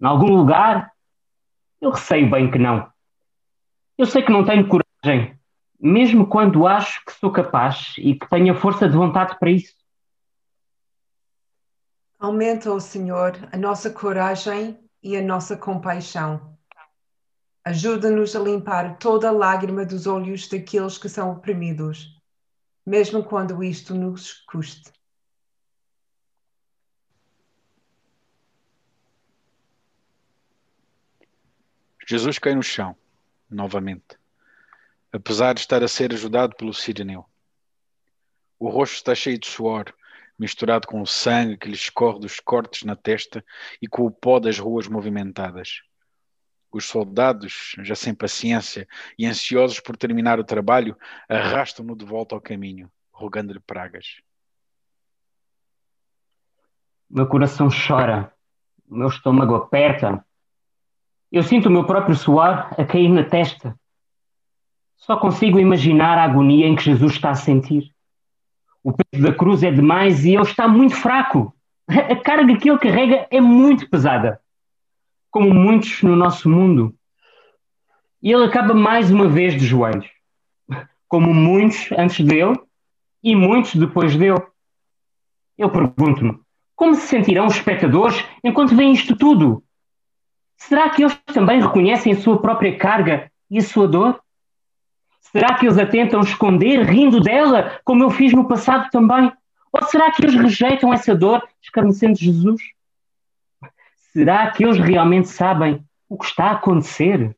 Em 0.00 0.06
algum 0.06 0.34
lugar? 0.34 0.92
Eu 1.80 1.90
receio 1.90 2.30
bem 2.30 2.50
que 2.50 2.58
não. 2.58 2.90
Eu 3.98 4.06
sei 4.06 4.22
que 4.22 4.30
não 4.30 4.44
tenho 4.44 4.68
coragem, 4.68 5.38
mesmo 5.80 6.26
quando 6.26 6.66
acho 6.66 7.04
que 7.04 7.12
sou 7.12 7.30
capaz 7.30 7.94
e 7.98 8.14
que 8.14 8.28
tenho 8.28 8.52
a 8.52 8.56
força 8.56 8.88
de 8.88 8.96
vontade 8.96 9.38
para 9.38 9.50
isso. 9.50 9.74
Aumenta, 12.18 12.70
ó 12.70 12.78
Senhor, 12.78 13.32
a 13.52 13.56
nossa 13.56 13.90
coragem 13.90 14.78
e 15.06 15.16
a 15.16 15.22
nossa 15.22 15.56
compaixão. 15.56 16.58
Ajuda-nos 17.64 18.34
a 18.34 18.40
limpar 18.40 18.98
toda 18.98 19.28
a 19.28 19.30
lágrima 19.30 19.86
dos 19.86 20.04
olhos 20.04 20.48
daqueles 20.48 20.98
que 20.98 21.08
são 21.08 21.30
oprimidos, 21.30 22.20
mesmo 22.84 23.22
quando 23.22 23.62
isto 23.62 23.94
nos 23.94 24.32
custe. 24.32 24.92
Jesus 32.04 32.40
cai 32.40 32.56
no 32.56 32.62
chão, 32.64 32.96
novamente, 33.48 34.18
apesar 35.12 35.54
de 35.54 35.60
estar 35.60 35.84
a 35.84 35.88
ser 35.88 36.12
ajudado 36.12 36.56
pelo 36.56 36.74
sirineu. 36.74 37.24
O 38.58 38.68
rosto 38.68 38.94
está 38.94 39.14
cheio 39.14 39.38
de 39.38 39.46
suor, 39.46 39.94
misturado 40.38 40.86
com 40.86 41.00
o 41.00 41.06
sangue 41.06 41.56
que 41.56 41.68
lhe 41.68 41.74
escorre 41.74 42.20
dos 42.20 42.40
cortes 42.40 42.82
na 42.84 42.94
testa 42.94 43.44
e 43.80 43.88
com 43.88 44.04
o 44.04 44.10
pó 44.10 44.38
das 44.38 44.58
ruas 44.58 44.86
movimentadas. 44.86 45.82
Os 46.70 46.84
soldados, 46.84 47.74
já 47.78 47.94
sem 47.94 48.14
paciência 48.14 48.86
e 49.18 49.24
ansiosos 49.24 49.80
por 49.80 49.96
terminar 49.96 50.38
o 50.38 50.44
trabalho, 50.44 50.96
arrastam-no 51.28 51.96
de 51.96 52.04
volta 52.04 52.34
ao 52.34 52.40
caminho, 52.40 52.90
rogando-lhe 53.10 53.60
pragas. 53.60 54.20
Meu 57.08 57.26
coração 57.26 57.68
chora, 57.70 58.32
meu 58.86 59.08
estômago 59.08 59.54
aperta. 59.54 60.24
Eu 61.30 61.42
sinto 61.42 61.68
o 61.68 61.72
meu 61.72 61.86
próprio 61.86 62.14
suor 62.14 62.68
a 62.76 62.84
cair 62.84 63.08
na 63.08 63.24
testa. 63.24 63.78
Só 64.96 65.16
consigo 65.16 65.58
imaginar 65.60 66.18
a 66.18 66.24
agonia 66.24 66.66
em 66.66 66.74
que 66.74 66.82
Jesus 66.82 67.12
está 67.12 67.30
a 67.30 67.34
sentir. 67.34 67.95
O 68.86 68.92
peso 68.92 69.20
da 69.20 69.34
cruz 69.34 69.64
é 69.64 69.70
demais 69.72 70.24
e 70.24 70.34
ele 70.34 70.42
está 70.42 70.68
muito 70.68 70.94
fraco. 70.94 71.52
A 71.88 72.14
carga 72.14 72.56
que 72.56 72.70
ele 72.70 72.78
carrega 72.78 73.26
é 73.32 73.40
muito 73.40 73.90
pesada, 73.90 74.40
como 75.28 75.52
muitos 75.52 76.04
no 76.04 76.14
nosso 76.14 76.48
mundo. 76.48 76.94
E 78.22 78.30
ele 78.30 78.44
acaba 78.44 78.74
mais 78.74 79.10
uma 79.10 79.26
vez 79.28 79.54
de 79.54 79.66
joelhos, 79.66 80.08
como 81.08 81.34
muitos 81.34 81.90
antes 81.98 82.24
dele 82.24 82.56
e 83.24 83.34
muitos 83.34 83.74
depois 83.74 84.14
dele. 84.14 84.40
Eu 85.58 85.68
pergunto-me, 85.68 86.38
como 86.76 86.94
se 86.94 87.08
sentirão 87.08 87.46
os 87.46 87.56
espectadores 87.56 88.24
enquanto 88.44 88.76
veem 88.76 88.92
isto 88.92 89.16
tudo? 89.16 89.64
Será 90.56 90.90
que 90.90 91.02
eles 91.02 91.20
também 91.34 91.60
reconhecem 91.60 92.12
a 92.12 92.20
sua 92.20 92.40
própria 92.40 92.78
carga 92.78 93.32
e 93.50 93.58
a 93.58 93.62
sua 93.62 93.88
dor? 93.88 94.22
Será 95.32 95.54
que 95.54 95.66
eles 95.66 95.78
a 95.78 95.86
tentam 95.86 96.20
esconder, 96.20 96.82
rindo 96.84 97.20
dela, 97.20 97.80
como 97.84 98.02
eu 98.02 98.10
fiz 98.10 98.32
no 98.32 98.46
passado 98.46 98.88
também? 98.90 99.32
Ou 99.72 99.82
será 99.84 100.10
que 100.10 100.24
eles 100.24 100.34
rejeitam 100.34 100.92
essa 100.92 101.14
dor, 101.14 101.46
escarnecendo 101.60 102.18
Jesus? 102.18 102.60
Será 104.12 104.50
que 104.50 104.64
eles 104.64 104.78
realmente 104.78 105.28
sabem 105.28 105.84
o 106.08 106.16
que 106.16 106.24
está 106.24 106.46
a 106.46 106.52
acontecer? 106.52 107.36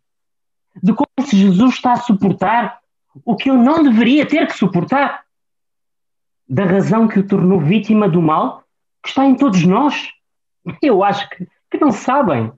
De 0.80 0.92
como 0.92 1.08
se 1.26 1.36
Jesus 1.36 1.74
está 1.74 1.92
a 1.92 2.00
suportar 2.00 2.78
o 3.24 3.34
que 3.34 3.50
eu 3.50 3.56
não 3.56 3.82
deveria 3.82 4.26
ter 4.26 4.46
que 4.46 4.52
suportar? 4.52 5.24
Da 6.48 6.64
razão 6.64 7.08
que 7.08 7.18
o 7.18 7.26
tornou 7.26 7.60
vítima 7.60 8.08
do 8.08 8.22
mal 8.22 8.64
que 9.02 9.08
está 9.08 9.24
em 9.24 9.34
todos 9.34 9.64
nós? 9.64 10.12
Eu 10.80 11.02
acho 11.02 11.28
que, 11.30 11.48
que 11.70 11.78
não 11.78 11.90
sabem. 11.90 12.52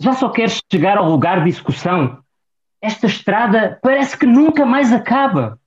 Já 0.00 0.14
só 0.14 0.30
queres 0.30 0.60
chegar 0.70 0.98
ao 0.98 1.08
lugar 1.08 1.44
de 1.44 1.50
execução 1.50 2.21
esta 2.82 3.06
estrada 3.06 3.78
parece 3.80 4.18
que 4.18 4.26
nunca 4.26 4.66
mais 4.66 4.92
acaba. 4.92 5.58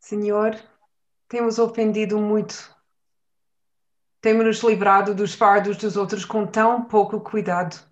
Senhor, 0.00 0.58
temos 1.28 1.58
ofendido 1.58 2.18
muito. 2.18 2.74
Temos-nos 4.22 4.62
livrado 4.62 5.14
dos 5.14 5.34
fardos 5.34 5.76
dos 5.76 5.94
outros 5.98 6.24
com 6.24 6.46
tão 6.46 6.86
pouco 6.86 7.20
cuidado. 7.20 7.86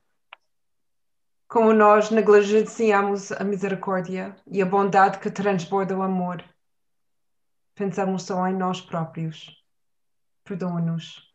Como 1.46 1.74
nós 1.74 2.10
negligenciamos 2.10 3.30
a 3.30 3.44
misericórdia 3.44 4.34
e 4.46 4.62
a 4.62 4.66
bondade 4.66 5.18
que 5.18 5.30
transborda 5.30 5.96
o 5.96 6.02
amor, 6.02 6.42
pensamos 7.74 8.22
só 8.22 8.48
em 8.48 8.54
nós 8.54 8.80
próprios. 8.80 9.62
Perdoa-nos. 10.42 11.25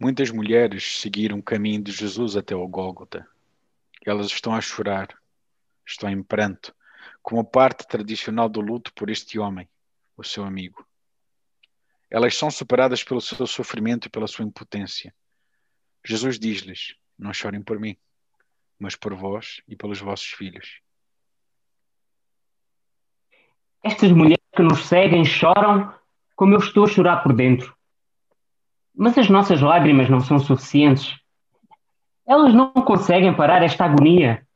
Muitas 0.00 0.30
mulheres 0.30 0.98
seguiram 0.98 1.38
o 1.38 1.42
caminho 1.42 1.82
de 1.82 1.92
Jesus 1.92 2.34
até 2.34 2.56
o 2.56 2.66
Gólgota. 2.66 3.28
Elas 4.06 4.28
estão 4.28 4.54
a 4.54 4.60
chorar, 4.62 5.14
estão 5.86 6.08
em 6.08 6.22
pranto, 6.22 6.74
como 7.22 7.44
parte 7.44 7.86
tradicional 7.86 8.48
do 8.48 8.62
luto 8.62 8.94
por 8.94 9.10
este 9.10 9.38
homem, 9.38 9.68
o 10.16 10.24
seu 10.24 10.42
amigo. 10.42 10.88
Elas 12.10 12.34
são 12.34 12.50
superadas 12.50 13.04
pelo 13.04 13.20
seu 13.20 13.46
sofrimento 13.46 14.06
e 14.06 14.10
pela 14.10 14.26
sua 14.26 14.46
impotência. 14.46 15.14
Jesus 16.02 16.38
diz-lhes: 16.38 16.94
Não 17.18 17.34
chorem 17.34 17.62
por 17.62 17.78
mim, 17.78 17.94
mas 18.78 18.96
por 18.96 19.14
vós 19.14 19.60
e 19.68 19.76
pelos 19.76 20.00
vossos 20.00 20.28
filhos. 20.28 20.80
Estas 23.84 24.10
mulheres 24.12 24.42
que 24.56 24.62
nos 24.62 24.86
seguem 24.86 25.26
choram 25.26 25.94
como 26.34 26.54
eu 26.54 26.58
estou 26.58 26.84
a 26.84 26.88
chorar 26.88 27.22
por 27.22 27.34
dentro. 27.34 27.78
Mas 28.94 29.16
as 29.16 29.28
nossas 29.28 29.60
lágrimas 29.60 30.08
não 30.08 30.20
são 30.20 30.38
suficientes. 30.38 31.16
Elas 32.26 32.54
não 32.54 32.70
conseguem 32.72 33.34
parar 33.34 33.62
esta 33.62 33.84
agonia. 33.84 34.46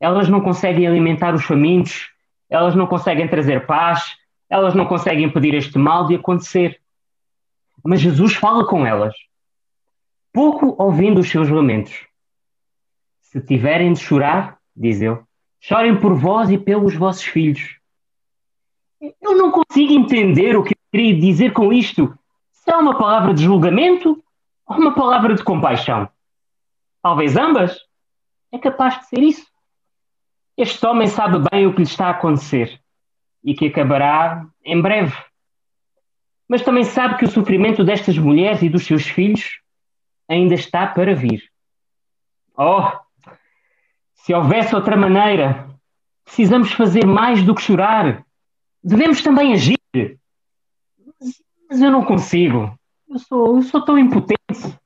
Elas 0.00 0.28
não 0.28 0.40
conseguem 0.40 0.86
alimentar 0.86 1.34
os 1.34 1.44
famintos. 1.44 2.10
Elas 2.48 2.74
não 2.74 2.86
conseguem 2.86 3.28
trazer 3.28 3.66
paz. 3.66 4.16
Elas 4.48 4.74
não 4.74 4.86
conseguem 4.86 5.24
impedir 5.24 5.54
este 5.54 5.78
mal 5.78 6.06
de 6.06 6.14
acontecer. 6.14 6.80
Mas 7.84 8.00
Jesus 8.00 8.34
fala 8.34 8.66
com 8.66 8.86
elas, 8.86 9.14
pouco 10.32 10.76
ouvindo 10.78 11.20
os 11.20 11.28
seus 11.28 11.48
lamentos. 11.48 12.06
Se 13.20 13.40
tiverem 13.40 13.92
de 13.92 13.98
chorar, 13.98 14.58
diz 14.76 15.00
ele, 15.00 15.18
chorem 15.58 15.98
por 15.98 16.14
vós 16.14 16.50
e 16.50 16.58
pelos 16.58 16.94
vossos 16.94 17.24
filhos. 17.24 17.78
Eu 19.20 19.36
não 19.36 19.50
consigo 19.50 19.92
entender 19.92 20.56
o 20.56 20.62
que 20.62 20.74
eu 20.74 20.78
queria 20.92 21.18
dizer 21.18 21.52
com 21.52 21.72
isto. 21.72 22.16
Será 22.72 22.80
uma 22.80 22.96
palavra 22.96 23.34
de 23.34 23.44
julgamento 23.44 24.24
ou 24.66 24.76
uma 24.78 24.94
palavra 24.94 25.34
de 25.34 25.44
compaixão? 25.44 26.08
Talvez 27.02 27.36
ambas. 27.36 27.78
É 28.50 28.58
capaz 28.58 28.98
de 28.98 29.08
ser 29.08 29.18
isso. 29.18 29.46
Este 30.56 30.86
homem 30.86 31.06
sabe 31.06 31.36
bem 31.50 31.66
o 31.66 31.72
que 31.72 31.80
lhe 31.80 31.86
está 31.86 32.06
a 32.06 32.12
acontecer 32.12 32.80
e 33.44 33.52
que 33.52 33.66
acabará 33.66 34.46
em 34.64 34.80
breve. 34.80 35.14
Mas 36.48 36.62
também 36.62 36.82
sabe 36.82 37.18
que 37.18 37.26
o 37.26 37.30
sofrimento 37.30 37.84
destas 37.84 38.16
mulheres 38.16 38.62
e 38.62 38.70
dos 38.70 38.86
seus 38.86 39.02
filhos 39.02 39.60
ainda 40.26 40.54
está 40.54 40.86
para 40.86 41.14
vir. 41.14 41.42
Oh, 42.56 42.90
se 44.14 44.32
houvesse 44.32 44.74
outra 44.74 44.96
maneira, 44.96 45.68
precisamos 46.24 46.72
fazer 46.72 47.04
mais 47.04 47.42
do 47.42 47.54
que 47.54 47.60
chorar. 47.60 48.24
Devemos 48.82 49.20
também 49.20 49.52
agir. 49.52 49.76
Mas 51.72 51.80
eu 51.80 51.90
não 51.90 52.04
consigo. 52.04 52.78
Eu 53.08 53.18
sou, 53.18 53.56
eu 53.56 53.62
sou 53.62 53.82
tão 53.82 53.98
impotente 53.98 54.78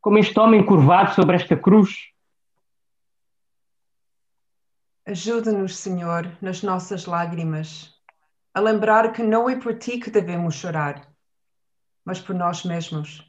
como 0.00 0.18
este 0.18 0.36
homem 0.36 0.66
curvado 0.66 1.14
sobre 1.14 1.36
esta 1.36 1.56
cruz. 1.56 2.08
Ajuda-nos, 5.06 5.76
Senhor, 5.76 6.36
nas 6.42 6.60
nossas 6.60 7.06
lágrimas. 7.06 7.94
a 8.52 8.58
lembrar 8.58 9.12
que 9.12 9.22
não 9.22 9.48
é 9.48 9.60
por 9.60 9.78
ti 9.78 10.00
que 10.00 10.10
devemos 10.10 10.56
chorar, 10.56 11.08
mas 12.04 12.20
por 12.20 12.34
nós 12.34 12.64
mesmos. 12.64 13.24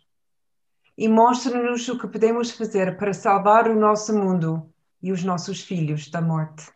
E 0.97 1.07
mostra-nos 1.07 1.87
o 1.87 1.99
que 1.99 2.07
podemos 2.07 2.49
fazer 2.49 2.97
para 2.97 3.13
salvar 3.13 3.67
o 3.67 3.79
nosso 3.79 4.17
mundo 4.17 4.67
e 4.99 5.11
os 5.11 5.23
nossos 5.23 5.61
filhos 5.61 6.09
da 6.09 6.21
morte. 6.21 6.71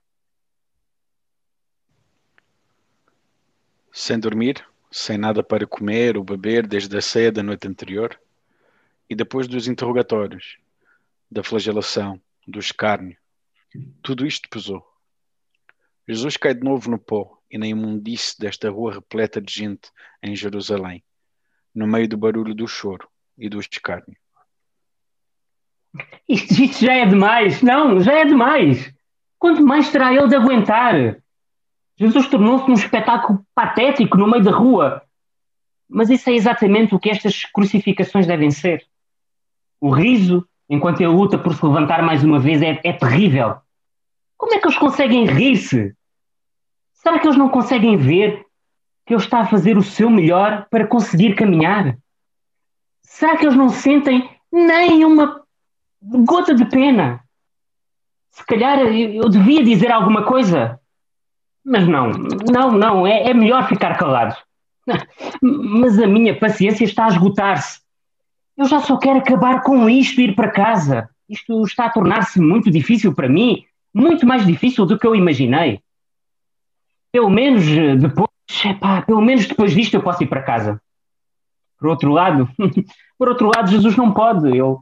Sem 3.92 4.20
dormir, 4.20 4.63
sem 4.91 5.17
nada 5.17 5.43
para 5.43 5.67
comer 5.67 6.17
ou 6.17 6.23
beber 6.23 6.65
desde 6.65 6.97
a 6.97 7.02
ceia 7.02 7.32
da 7.32 7.43
noite 7.43 7.67
anterior, 7.67 8.19
e 9.10 9.15
depois 9.15 9.47
dos 9.47 9.67
interrogatórios, 9.67 10.58
da 11.30 11.43
flagelação, 11.43 12.19
do 12.47 12.60
escárnio, 12.60 13.17
tudo 14.02 14.25
isto 14.25 14.49
pesou. 14.49 14.86
Jesus 16.08 16.38
cai 16.38 16.54
de 16.54 16.63
novo 16.63 16.89
no 16.89 16.97
pó 16.97 17.39
e 17.52 17.58
na 17.58 17.67
imundice 17.67 18.39
desta 18.39 18.69
rua 18.69 18.93
repleta 18.93 19.39
de 19.39 19.54
gente 19.54 19.91
em 20.23 20.36
Jerusalém, 20.36 21.04
no 21.73 21.86
meio 21.86 22.08
do 22.08 22.17
barulho 22.17 22.56
do 22.56 22.67
choro 22.67 23.08
e 23.38 23.47
do 23.47 23.60
escárnio. 23.60 24.17
Isto, 26.28 26.62
isto 26.63 26.86
já 26.86 26.93
é 26.93 27.06
demais. 27.06 27.62
Não, 27.62 27.99
já 28.02 28.13
é 28.13 28.25
demais. 28.25 28.93
Quanto 29.38 29.63
mais 29.65 29.91
terá 29.91 30.13
ele 30.13 30.28
de 30.28 30.36
aguentar? 30.36 31.21
Jesus 32.00 32.30
tornou-se 32.30 32.72
um 32.72 32.76
espetáculo 32.76 33.46
patético 33.54 34.18
no 34.18 34.26
meio 34.26 34.42
da 34.42 34.52
rua. 34.52 35.04
Mas 35.90 36.10
isso 36.10 36.30
é 36.30 36.34
exatamente 36.34 36.96
o 36.96 37.00
que 37.00 37.10
estas 37.10 37.44
crucificações 37.44 38.26
devem 38.26 38.50
ser. 38.52 38.86
O 39.82 39.90
riso, 39.90 40.48
enquanto 40.70 41.02
ele 41.02 41.12
luta 41.12 41.38
por 41.38 41.54
se 41.54 41.66
levantar 41.66 42.02
mais 42.02 42.24
uma 42.24 42.40
vez, 42.40 42.62
é, 42.62 42.80
é 42.86 42.94
terrível. 42.94 43.58
Como 44.38 44.54
é 44.54 44.60
que 44.60 44.66
eles 44.66 44.78
conseguem 44.78 45.26
rir-se? 45.26 45.94
Será 46.94 47.20
que 47.20 47.28
eles 47.28 47.38
não 47.38 47.50
conseguem 47.50 47.98
ver 47.98 48.46
que 49.06 49.14
ele 49.14 49.22
está 49.22 49.42
a 49.42 49.48
fazer 49.48 49.78
o 49.78 49.84
seu 49.84 50.10
melhor 50.10 50.68
para 50.70 50.88
conseguir 50.88 51.36
caminhar? 51.36 51.98
Será 53.04 53.36
que 53.36 53.46
eles 53.46 53.58
não 53.58 53.68
sentem 53.68 54.30
nem 54.50 55.04
uma 55.04 55.44
gota 56.02 56.56
de 56.56 56.64
pena? 56.64 57.22
Se 58.32 58.46
calhar 58.46 58.80
eu 58.80 59.28
devia 59.28 59.64
dizer 59.64 59.92
alguma 59.92 60.24
coisa. 60.24 60.79
Mas 61.63 61.88
não, 61.88 62.10
não, 62.10 62.72
não, 62.72 63.08
é, 63.08 63.30
é 63.30 63.34
melhor 63.34 63.67
ficar 63.67 63.98
calado. 63.98 64.36
Mas 65.41 66.00
a 66.00 66.08
minha 66.08 66.38
paciência 66.38 66.84
está 66.84 67.06
a 67.06 67.10
esgotar-se. 67.10 67.82
Eu 68.58 68.65
já 68.65 68.80
só 68.80 68.98
quero 68.98 69.19
acabar 69.19 69.62
com 69.62 69.89
isto 69.89 70.19
e 70.19 70.26
ir 70.26 70.36
para 70.36 70.52
casa. 70.52 71.10
Isto 71.30 71.63
está 71.63 71.86
a 71.86 71.89
tornar-se 71.89 72.41
muito 72.41 72.72
difícil 72.72 73.13
para 73.13 73.30
mim, 73.30 73.63
muito 73.93 74.26
mais 74.26 74.45
difícil 74.45 74.86
do 74.86 74.98
que 74.98 75.06
eu 75.06 75.15
imaginei. 75.15 75.82
Pelo 77.12 77.30
menos 77.30 77.67
eh, 77.67 77.95
depois, 77.95 78.30
epá, 78.65 79.02
pelo 79.02 79.22
menos 79.22 79.48
depois 79.48 79.74
disto 79.74 79.93
eu 79.93 80.02
posso 80.04 80.24
ir 80.24 80.28
para 80.28 80.43
casa. 80.43 80.82
Por 81.78 81.88
outro 81.88 82.12
lado, 82.12 82.50
por 83.17 83.30
outro 83.30 83.52
lado, 83.56 83.69
Jesus 83.69 83.95
não 83.95 84.12
pode. 84.12 84.48
Ele, 84.48 84.78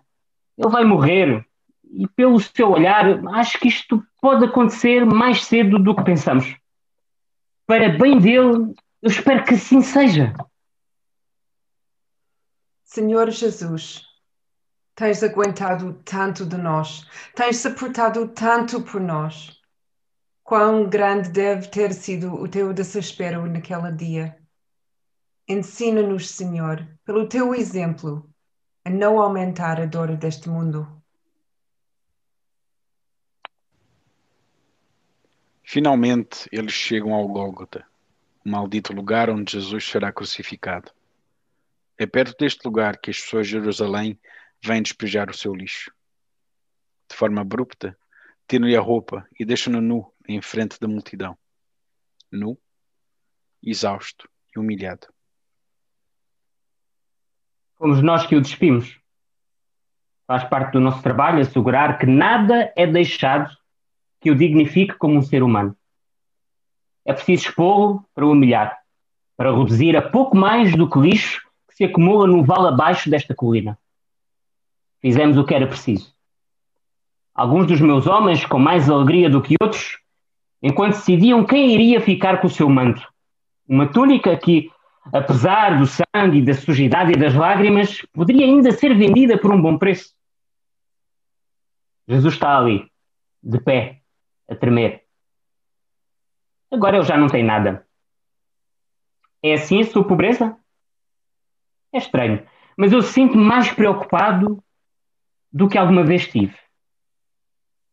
ele 0.58 0.70
vai 0.70 0.84
morrer. 0.84 1.46
E 1.90 2.08
pelo 2.08 2.40
seu 2.40 2.72
olhar, 2.72 3.26
acho 3.36 3.60
que 3.60 3.68
isto 3.68 4.04
pode 4.22 4.46
acontecer 4.46 5.06
mais 5.06 5.46
cedo 5.46 5.80
do 5.80 5.96
que 5.96 6.04
pensamos. 6.04 6.56
Para 7.68 7.90
bem 7.90 8.18
dele, 8.18 8.74
eu 9.02 9.10
espero 9.10 9.44
que 9.44 9.56
assim 9.56 9.82
seja. 9.82 10.34
Senhor 12.86 13.30
Jesus, 13.30 14.06
tens 14.96 15.22
aguentado 15.22 16.02
tanto 16.06 16.46
de 16.46 16.56
nós, 16.56 17.06
tens 17.36 17.58
suportado 17.58 18.30
tanto 18.30 18.82
por 18.82 19.02
nós. 19.02 19.62
Quão 20.44 20.90
grande 20.90 21.30
deve 21.30 21.68
ter 21.68 21.94
sido 21.94 22.34
o 22.36 22.48
teu 22.48 22.72
desespero 22.72 23.46
naquele 23.46 23.92
dia. 23.92 24.40
Ensina-nos, 25.46 26.30
Senhor, 26.30 26.88
pelo 27.04 27.28
teu 27.28 27.54
exemplo, 27.54 28.34
a 28.86 28.90
não 28.90 29.20
aumentar 29.20 29.82
a 29.82 29.86
dor 29.86 30.16
deste 30.16 30.48
mundo. 30.48 30.97
Finalmente 35.70 36.48
eles 36.50 36.72
chegam 36.72 37.14
ao 37.14 37.28
Gólgota, 37.28 37.86
o 38.46 38.50
maldito 38.50 38.94
lugar 38.94 39.30
onde 39.30 39.52
Jesus 39.52 39.84
será 39.84 40.14
crucificado. 40.14 40.94
É 41.98 42.06
perto 42.06 42.38
deste 42.40 42.66
lugar 42.66 42.98
que 42.98 43.10
as 43.10 43.20
pessoas 43.20 43.48
de 43.48 43.52
Jerusalém 43.52 44.18
vêm 44.64 44.82
despejar 44.82 45.30
o 45.30 45.34
seu 45.34 45.54
lixo. 45.54 45.92
De 47.10 47.18
forma 47.18 47.42
abrupta, 47.42 47.98
tiram-lhe 48.48 48.78
a 48.78 48.80
roupa 48.80 49.28
e 49.38 49.44
deixam-no 49.44 49.82
nu 49.82 50.10
em 50.26 50.42
frente 50.42 50.80
da 50.80 50.88
multidão. 50.88 51.38
Nu, 52.32 52.58
exausto 53.62 54.30
e 54.56 54.60
humilhado. 54.60 55.08
Fomos 57.76 58.02
nós 58.02 58.26
que 58.26 58.38
o 58.38 58.42
despimos. 58.42 58.98
Faz 60.26 60.46
parte 60.46 60.72
do 60.72 60.80
nosso 60.80 61.04
trabalho 61.04 61.42
assegurar 61.42 62.00
que 62.00 62.06
nada 62.06 62.72
é 62.74 62.88
deixado 62.88 63.54
que 64.20 64.32
o 64.32 64.36
dignifique 64.36 64.98
como 64.98 65.18
um 65.18 65.22
ser 65.22 65.44
humano. 65.44 65.76
É 67.06 67.14
preciso 67.14 67.48
expô-lo 67.48 68.04
para 68.14 68.26
o 68.26 68.32
humilhar, 68.32 68.78
para 69.36 69.56
reduzir 69.56 69.96
a 69.96 70.02
pouco 70.02 70.36
mais 70.36 70.76
do 70.76 70.90
que 70.90 71.00
lixo 71.00 71.42
que 71.70 71.76
se 71.76 71.84
acumula 71.86 72.28
no 72.28 72.44
vale 72.44 72.68
abaixo 72.68 73.10
desta 73.10 73.34
colina. 73.34 73.78
Fizemos 75.00 75.38
o 75.38 75.46
que 75.46 75.54
era 75.54 75.68
preciso. 75.68 76.14
Alguns 77.34 77.68
dos 77.68 77.80
meus 77.80 78.08
homens, 78.08 78.46
com 78.46 78.58
mais 78.58 78.90
alegria 78.90 79.30
do 79.30 79.42
que 79.42 79.56
outros, 79.62 80.00
enquanto 80.62 80.96
decidiam 80.96 81.46
quem 81.46 81.74
iria 81.74 82.02
ficar 82.02 82.42
com 82.42 82.48
o 82.48 82.50
seu 82.50 82.68
manto. 82.68 83.08
Uma 83.70 83.88
túnica 83.88 84.36
que, 84.36 84.72
apesar 85.14 85.78
do 85.78 85.86
sangue, 85.86 86.42
da 86.42 86.54
sujidade 86.56 87.12
e 87.14 87.18
das 87.18 87.36
lágrimas, 87.36 88.02
poderia 88.12 88.46
ainda 88.46 88.72
ser 88.72 88.98
vendida 88.98 89.38
por 89.38 89.54
um 89.54 89.62
bom 89.62 89.78
preço. 89.78 90.16
Jesus 92.08 92.34
está 92.34 92.58
ali, 92.58 92.90
de 93.44 93.60
pé, 93.60 94.02
a 94.50 94.56
tremer. 94.56 95.04
Agora 96.72 96.98
ele 96.98 97.06
já 97.06 97.18
não 97.18 97.28
tem 97.28 97.44
nada. 97.44 97.88
É 99.44 99.54
assim 99.54 99.82
a 99.82 99.86
sua 99.86 100.06
pobreza? 100.06 100.58
É 101.94 101.98
estranho, 101.98 102.46
mas 102.78 102.92
eu 102.92 103.02
sinto-me 103.02 103.44
mais 103.44 103.72
preocupado 103.72 104.64
do 105.52 105.68
que 105.68 105.78
alguma 105.78 106.04
vez 106.04 106.28
tive. 106.28 106.58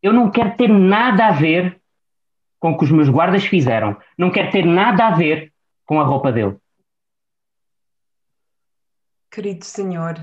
Eu 0.03 0.13
não 0.13 0.31
quero 0.31 0.57
ter 0.57 0.69
nada 0.69 1.29
a 1.29 1.31
ver 1.31 1.81
com 2.59 2.73
o 2.73 2.79
que 2.79 2.85
os 2.85 2.91
meus 2.91 3.09
guardas 3.09 3.45
fizeram. 3.45 3.99
Não 4.19 4.31
quero 4.31 4.51
ter 4.51 4.65
nada 4.65 5.07
a 5.07 5.11
ver 5.11 5.53
com 5.85 6.01
a 6.01 6.05
roupa 6.05 6.33
dele. 6.33 6.57
Querido 9.31 9.65
Senhor, 9.65 10.15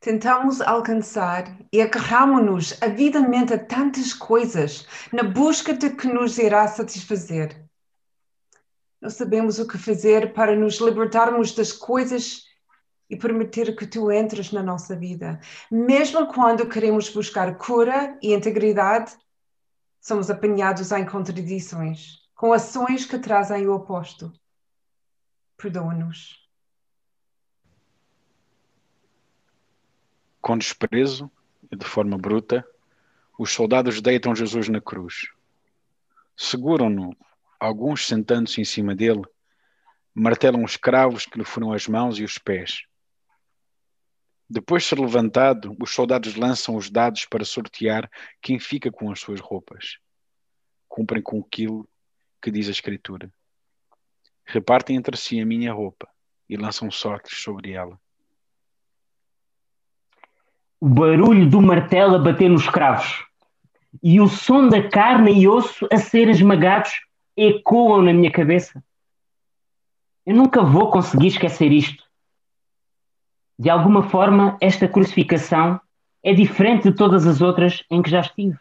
tentamos 0.00 0.60
alcançar 0.60 1.56
e 1.72 1.80
agarramos-nos 1.80 2.80
avidamente 2.82 3.54
a 3.54 3.58
tantas 3.58 4.12
coisas 4.12 4.86
na 5.12 5.22
busca 5.22 5.72
de 5.72 5.90
que 5.90 6.06
nos 6.06 6.38
irá 6.38 6.66
satisfazer. 6.68 7.64
Não 9.00 9.10
sabemos 9.10 9.58
o 9.58 9.66
que 9.66 9.76
fazer 9.76 10.32
para 10.32 10.56
nos 10.56 10.76
libertarmos 10.76 11.52
das 11.52 11.72
coisas 11.72 12.44
e 13.08 13.16
permitir 13.16 13.76
que 13.76 13.86
tu 13.86 14.10
entres 14.10 14.50
na 14.50 14.62
nossa 14.62 14.96
vida. 14.96 15.40
Mesmo 15.70 16.26
quando 16.26 16.68
queremos 16.68 17.08
buscar 17.10 17.56
cura 17.58 18.18
e 18.22 18.32
integridade, 18.32 19.16
somos 20.00 20.30
apanhados 20.30 20.90
em 20.92 21.04
contradições, 21.04 22.18
com 22.34 22.52
ações 22.52 23.04
que 23.04 23.18
trazem 23.18 23.66
o 23.66 23.74
oposto. 23.74 24.32
Perdoa-nos. 25.56 26.43
Com 30.44 30.58
desprezo 30.58 31.32
e 31.72 31.74
de 31.74 31.86
forma 31.86 32.18
bruta, 32.18 32.68
os 33.38 33.50
soldados 33.50 34.02
deitam 34.02 34.36
Jesus 34.36 34.68
na 34.68 34.78
cruz. 34.78 35.30
Seguram-no, 36.36 37.16
alguns 37.58 38.06
sentando-se 38.06 38.60
em 38.60 38.64
cima 38.64 38.94
dele, 38.94 39.22
martelam 40.12 40.62
os 40.62 40.76
cravos 40.76 41.24
que 41.24 41.38
lhe 41.38 41.46
foram 41.46 41.72
as 41.72 41.88
mãos 41.88 42.18
e 42.18 42.24
os 42.24 42.36
pés. 42.36 42.84
Depois 44.46 44.82
de 44.82 44.90
ser 44.90 45.00
levantado, 45.00 45.74
os 45.80 45.94
soldados 45.94 46.34
lançam 46.34 46.76
os 46.76 46.90
dados 46.90 47.24
para 47.24 47.42
sortear 47.42 48.10
quem 48.42 48.58
fica 48.58 48.92
com 48.92 49.10
as 49.10 49.20
suas 49.20 49.40
roupas. 49.40 49.96
Cumprem 50.86 51.22
com 51.22 51.40
aquilo 51.40 51.88
que 52.42 52.50
diz 52.50 52.68
a 52.68 52.72
Escritura. 52.72 53.32
Repartem 54.44 54.94
entre 54.94 55.16
si 55.16 55.40
a 55.40 55.46
minha 55.46 55.72
roupa 55.72 56.06
e 56.46 56.54
lançam 56.54 56.90
sortes 56.90 57.38
sobre 57.38 57.72
ela. 57.72 57.98
O 60.84 60.88
barulho 60.90 61.48
do 61.48 61.62
martelo 61.62 62.14
a 62.14 62.18
bater 62.18 62.50
nos 62.50 62.68
cravos 62.68 63.24
e 64.02 64.20
o 64.20 64.28
som 64.28 64.68
da 64.68 64.86
carne 64.86 65.32
e 65.32 65.48
osso 65.48 65.88
a 65.90 65.96
ser 65.96 66.28
esmagados 66.28 67.00
ecoam 67.34 68.02
na 68.02 68.12
minha 68.12 68.30
cabeça. 68.30 68.84
Eu 70.26 70.36
nunca 70.36 70.62
vou 70.62 70.90
conseguir 70.90 71.28
esquecer 71.28 71.72
isto. 71.72 72.04
De 73.58 73.70
alguma 73.70 74.10
forma, 74.10 74.58
esta 74.60 74.86
crucificação 74.86 75.80
é 76.22 76.34
diferente 76.34 76.90
de 76.90 76.94
todas 76.94 77.26
as 77.26 77.40
outras 77.40 77.82
em 77.90 78.02
que 78.02 78.10
já 78.10 78.20
estive. 78.20 78.58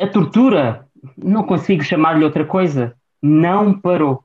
A 0.00 0.06
tortura, 0.06 0.88
não 1.16 1.42
consigo 1.42 1.82
chamar-lhe 1.82 2.24
outra 2.24 2.44
coisa, 2.44 2.96
não 3.20 3.76
parou. 3.76 4.22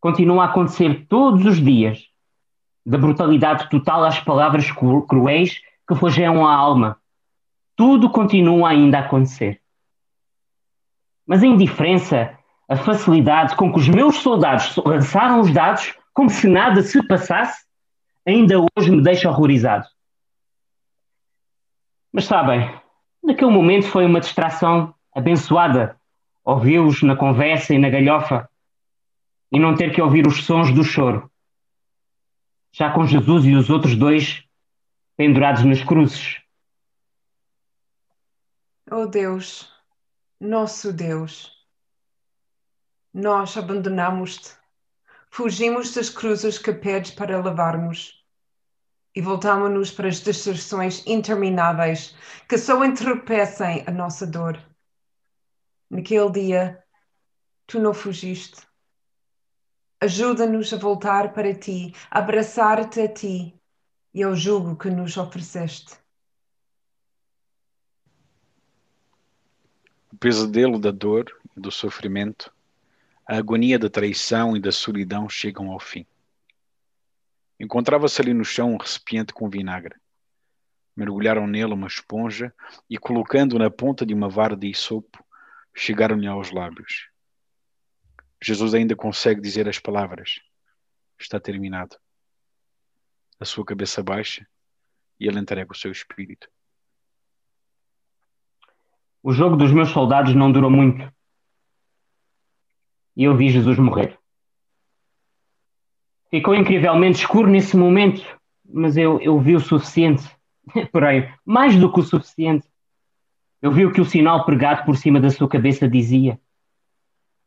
Continua 0.00 0.42
a 0.42 0.46
acontecer 0.46 1.06
todos 1.08 1.46
os 1.46 1.64
dias, 1.64 2.10
da 2.86 2.96
brutalidade 2.96 3.68
total 3.68 4.04
às 4.04 4.20
palavras 4.20 4.70
cruéis 4.70 5.60
que 5.88 5.94
flageiam 5.96 6.46
a 6.46 6.54
alma. 6.54 6.96
Tudo 7.74 8.08
continua 8.08 8.70
ainda 8.70 8.98
a 8.98 9.00
acontecer. 9.00 9.60
Mas 11.26 11.42
a 11.42 11.46
indiferença, 11.46 12.38
a 12.68 12.76
facilidade 12.76 13.56
com 13.56 13.72
que 13.72 13.78
os 13.80 13.88
meus 13.88 14.16
soldados 14.16 14.76
lançaram 14.76 15.40
os 15.40 15.52
dados, 15.52 15.94
como 16.14 16.30
se 16.30 16.48
nada 16.48 16.80
se 16.82 17.02
passasse, 17.06 17.66
ainda 18.24 18.54
hoje 18.58 18.90
me 18.90 19.02
deixa 19.02 19.28
horrorizado. 19.28 19.86
Mas 22.12 22.24
sabem, 22.24 22.72
naquele 23.22 23.50
momento 23.50 23.88
foi 23.88 24.06
uma 24.06 24.20
distração 24.20 24.94
abençoada 25.12 25.96
ouvi-los 26.44 27.02
na 27.02 27.16
conversa 27.16 27.74
e 27.74 27.78
na 27.78 27.90
galhofa 27.90 28.48
e 29.50 29.58
não 29.58 29.74
ter 29.74 29.92
que 29.92 30.00
ouvir 30.00 30.26
os 30.26 30.44
sons 30.44 30.72
do 30.72 30.84
choro. 30.84 31.28
Já 32.78 32.92
com 32.92 33.06
Jesus 33.06 33.46
e 33.46 33.54
os 33.54 33.70
outros 33.70 33.96
dois 33.96 34.44
pendurados 35.16 35.64
nas 35.64 35.82
cruzes. 35.82 36.42
Oh 38.90 39.06
Deus, 39.06 39.72
nosso 40.38 40.92
Deus, 40.92 41.50
nós 43.14 43.56
abandonamos-te, 43.56 44.52
fugimos 45.30 45.94
das 45.94 46.10
cruzes 46.10 46.58
que 46.58 46.70
pedes 46.70 47.12
para 47.12 47.42
levarmos 47.42 48.22
e 49.14 49.22
voltamos-nos 49.22 49.90
para 49.90 50.08
as 50.08 50.20
distrações 50.20 51.02
intermináveis 51.06 52.14
que 52.46 52.58
só 52.58 52.84
entorpecem 52.84 53.84
a 53.86 53.90
nossa 53.90 54.26
dor. 54.26 54.62
Naquele 55.88 56.30
dia, 56.30 56.84
tu 57.66 57.80
não 57.80 57.94
fugiste. 57.94 58.66
Ajuda-nos 59.98 60.74
a 60.74 60.76
voltar 60.76 61.32
para 61.32 61.54
ti, 61.54 61.94
abraçar-te 62.10 63.00
a 63.00 63.08
ti 63.08 63.58
e 64.12 64.22
ao 64.22 64.36
jugo 64.36 64.76
que 64.76 64.90
nos 64.90 65.16
ofereceste. 65.16 65.94
O 70.12 70.16
pesadelo 70.18 70.78
da 70.78 70.90
dor 70.90 71.24
e 71.56 71.60
do 71.60 71.70
sofrimento, 71.70 72.52
a 73.26 73.38
agonia 73.38 73.78
da 73.78 73.88
traição 73.88 74.54
e 74.54 74.60
da 74.60 74.70
solidão 74.70 75.30
chegam 75.30 75.70
ao 75.70 75.80
fim. 75.80 76.06
Encontrava-se 77.58 78.20
ali 78.20 78.34
no 78.34 78.44
chão 78.44 78.74
um 78.74 78.76
recipiente 78.76 79.32
com 79.32 79.48
vinagre. 79.48 79.94
Mergulharam 80.94 81.46
nele 81.46 81.72
uma 81.72 81.86
esponja 81.86 82.54
e, 82.88 82.98
colocando 82.98 83.58
na 83.58 83.70
ponta 83.70 84.04
de 84.04 84.12
uma 84.12 84.28
vara 84.28 84.56
de 84.56 84.66
isopo, 84.66 85.24
chegaram-lhe 85.74 86.26
aos 86.26 86.50
lábios. 86.50 87.08
Jesus 88.42 88.74
ainda 88.74 88.94
consegue 88.94 89.40
dizer 89.40 89.68
as 89.68 89.78
palavras: 89.78 90.40
Está 91.18 91.40
terminado. 91.40 91.96
A 93.38 93.44
sua 93.44 93.64
cabeça 93.64 94.02
baixa 94.02 94.46
e 95.20 95.26
ele 95.26 95.38
entrega 95.38 95.72
o 95.72 95.76
seu 95.76 95.90
espírito. 95.90 96.48
O 99.22 99.32
jogo 99.32 99.56
dos 99.56 99.72
meus 99.72 99.90
soldados 99.90 100.34
não 100.34 100.52
durou 100.52 100.70
muito. 100.70 101.12
E 103.16 103.24
eu 103.24 103.36
vi 103.36 103.50
Jesus 103.50 103.78
morrer. 103.78 104.18
Ficou 106.30 106.54
incrivelmente 106.54 107.20
escuro 107.20 107.48
nesse 107.48 107.76
momento, 107.76 108.22
mas 108.64 108.96
eu, 108.96 109.20
eu 109.20 109.38
vi 109.40 109.54
o 109.54 109.60
suficiente. 109.60 110.24
Porém, 110.92 111.32
mais 111.44 111.76
do 111.78 111.92
que 111.92 112.00
o 112.00 112.04
suficiente 112.04 112.66
eu 113.60 113.72
vi 113.72 113.86
o 113.86 113.92
que 113.92 114.00
o 114.00 114.04
sinal 114.04 114.44
pregado 114.44 114.84
por 114.84 114.96
cima 114.96 115.20
da 115.20 115.30
sua 115.30 115.48
cabeça 115.48 115.88
dizia. 115.88 116.38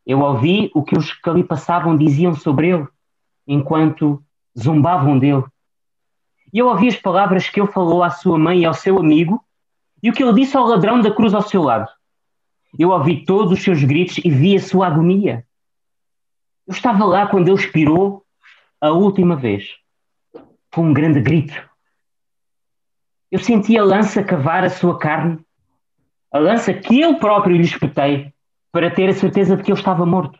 Eu 0.10 0.22
ouvi 0.22 0.72
o 0.74 0.82
que 0.82 0.98
os 0.98 1.14
que 1.14 1.30
ali 1.30 1.44
passavam 1.44 1.96
diziam 1.96 2.34
sobre 2.34 2.70
ele, 2.70 2.88
enquanto 3.46 4.20
zombavam 4.58 5.20
dele. 5.20 5.44
E 6.52 6.58
eu 6.58 6.68
ouvi 6.68 6.88
as 6.88 6.96
palavras 6.96 7.48
que 7.48 7.62
ele 7.62 7.72
falou 7.72 8.02
à 8.02 8.10
sua 8.10 8.36
mãe 8.36 8.62
e 8.62 8.66
ao 8.66 8.74
seu 8.74 8.98
amigo, 8.98 9.40
e 10.02 10.10
o 10.10 10.14
que 10.14 10.24
ele 10.24 10.34
disse 10.34 10.58
ao 10.58 10.66
ladrão 10.66 11.00
da 11.00 11.14
cruz 11.14 11.32
ao 11.36 11.44
seu 11.44 11.62
lado. 11.62 11.88
Eu 12.80 12.90
ouvi 12.90 13.24
todos 13.24 13.52
os 13.52 13.64
seus 13.64 13.84
gritos 13.84 14.18
e 14.18 14.32
vi 14.32 14.56
a 14.56 14.60
sua 14.60 14.88
agonia. 14.88 15.46
Eu 16.66 16.74
estava 16.74 17.06
lá 17.06 17.28
quando 17.28 17.50
ele 17.50 17.60
expirou 17.60 18.26
a 18.82 18.90
última 18.90 19.36
vez. 19.36 19.76
Foi 20.72 20.86
um 20.86 20.94
grande 20.94 21.22
grito. 21.22 21.54
Eu 23.30 23.38
senti 23.38 23.78
a 23.78 23.84
lança 23.84 24.24
cavar 24.24 24.64
a 24.64 24.72
sua 24.72 24.98
carne 24.98 25.40
a 26.32 26.40
lança 26.40 26.74
que 26.74 27.00
eu 27.00 27.20
próprio 27.20 27.56
lhe 27.56 27.64
espetei 27.64 28.34
para 28.72 28.94
ter 28.94 29.10
a 29.10 29.14
certeza 29.14 29.56
de 29.56 29.64
que 29.64 29.72
ele 29.72 29.80
estava 29.80 30.06
morto. 30.06 30.40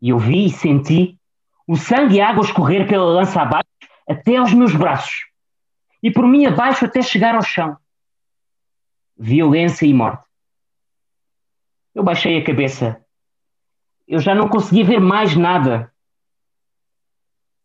E 0.00 0.10
eu 0.10 0.18
vi 0.18 0.46
e 0.46 0.50
senti 0.50 1.18
o 1.66 1.76
sangue 1.76 2.16
e 2.16 2.20
a 2.20 2.28
água 2.28 2.44
escorrer 2.44 2.86
pela 2.88 3.04
lança 3.04 3.40
abaixo 3.40 3.68
até 4.08 4.36
aos 4.36 4.52
meus 4.52 4.74
braços 4.74 5.26
e 6.02 6.10
por 6.10 6.26
mim 6.26 6.46
abaixo 6.46 6.84
até 6.84 7.02
chegar 7.02 7.34
ao 7.34 7.42
chão. 7.42 7.76
Violência 9.16 9.86
e 9.86 9.92
morte. 9.92 10.24
Eu 11.94 12.02
baixei 12.02 12.38
a 12.38 12.44
cabeça. 12.44 13.04
Eu 14.08 14.18
já 14.18 14.34
não 14.34 14.48
conseguia 14.48 14.84
ver 14.84 15.00
mais 15.00 15.36
nada. 15.36 15.92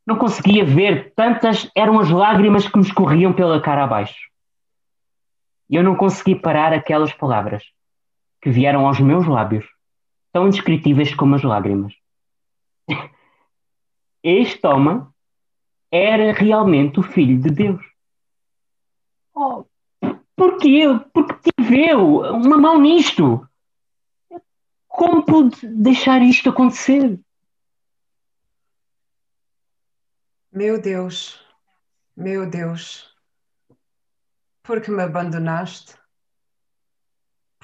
Não 0.06 0.18
conseguia 0.18 0.64
ver, 0.64 1.14
tantas 1.16 1.72
eram 1.74 2.00
as 2.00 2.10
lágrimas 2.10 2.68
que 2.68 2.78
me 2.78 2.84
escorriam 2.84 3.34
pela 3.34 3.62
cara 3.62 3.86
abaixo. 3.86 4.30
E 5.70 5.76
eu 5.76 5.84
não 5.84 5.96
consegui 5.96 6.36
parar 6.36 6.74
aquelas 6.74 7.12
palavras 7.14 7.64
que 8.46 8.52
vieram 8.52 8.86
aos 8.86 9.00
meus 9.00 9.26
lábios, 9.28 9.66
tão 10.32 10.46
indescritíveis 10.46 11.16
como 11.16 11.34
as 11.34 11.42
lágrimas. 11.42 11.96
Este 14.22 14.68
homem 14.68 15.04
era 15.92 16.32
realmente 16.32 17.00
o 17.00 17.04
Filho 17.04 17.42
de 17.42 17.50
Deus. 17.50 17.84
Oh, 19.34 19.66
porque 20.36 20.88
Porque 21.12 21.52
tive 21.58 21.90
eu 21.90 22.20
uma 22.20 22.56
mão 22.56 22.80
nisto. 22.80 23.50
Como 24.88 25.26
pude 25.26 25.68
deixar 25.68 26.22
isto 26.22 26.50
acontecer? 26.50 27.20
Meu 30.52 30.80
Deus, 30.80 31.44
meu 32.16 32.48
Deus, 32.48 33.12
porque 34.62 34.92
me 34.92 35.02
abandonaste? 35.02 36.05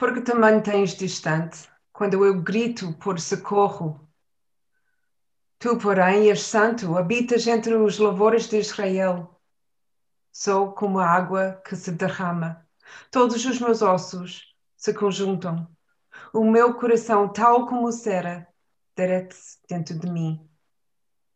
Porque 0.01 0.21
te 0.21 0.33
mantens 0.33 0.95
distante 0.95 1.69
quando 1.93 2.25
eu 2.25 2.41
grito 2.41 2.91
por 2.93 3.19
socorro? 3.19 3.99
Tu, 5.59 5.77
porém, 5.77 6.27
és 6.27 6.41
santo, 6.41 6.97
habitas 6.97 7.45
entre 7.45 7.75
os 7.75 7.99
louvores 7.99 8.47
de 8.49 8.57
Israel. 8.57 9.39
Sou 10.31 10.71
como 10.71 10.97
a 10.97 11.05
água 11.05 11.61
que 11.63 11.75
se 11.75 11.91
derrama. 11.91 12.67
Todos 13.11 13.45
os 13.45 13.61
meus 13.61 13.83
ossos 13.83 14.55
se 14.75 14.91
conjuntam. 14.91 15.67
O 16.33 16.43
meu 16.43 16.73
coração, 16.73 17.31
tal 17.31 17.67
como 17.67 17.91
cera, 17.91 18.47
derrete-se 18.95 19.59
dentro 19.69 19.99
de 19.99 20.09
mim. 20.09 20.49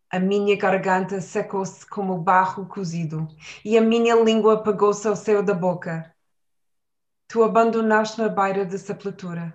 A 0.10 0.18
minha 0.20 0.58
garganta 0.58 1.22
secou-se 1.22 1.86
como 1.86 2.18
barro 2.18 2.66
cozido, 2.66 3.28
e 3.64 3.78
a 3.78 3.82
minha 3.82 4.16
língua 4.16 4.56
apagou-se 4.56 5.08
ao 5.08 5.16
céu 5.16 5.44
da 5.44 5.54
boca 5.54 6.15
tu 7.28 7.44
abandonaste 7.44 8.22
na 8.22 8.30
beira 8.30 8.66
da 8.66 8.78
sepultura. 8.78 9.54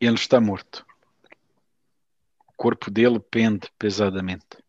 Ele 0.00 0.14
está 0.14 0.40
morto. 0.40 0.86
O 2.46 2.52
corpo 2.56 2.88
dele 2.88 3.18
pende 3.18 3.68
pesadamente. 3.76 4.62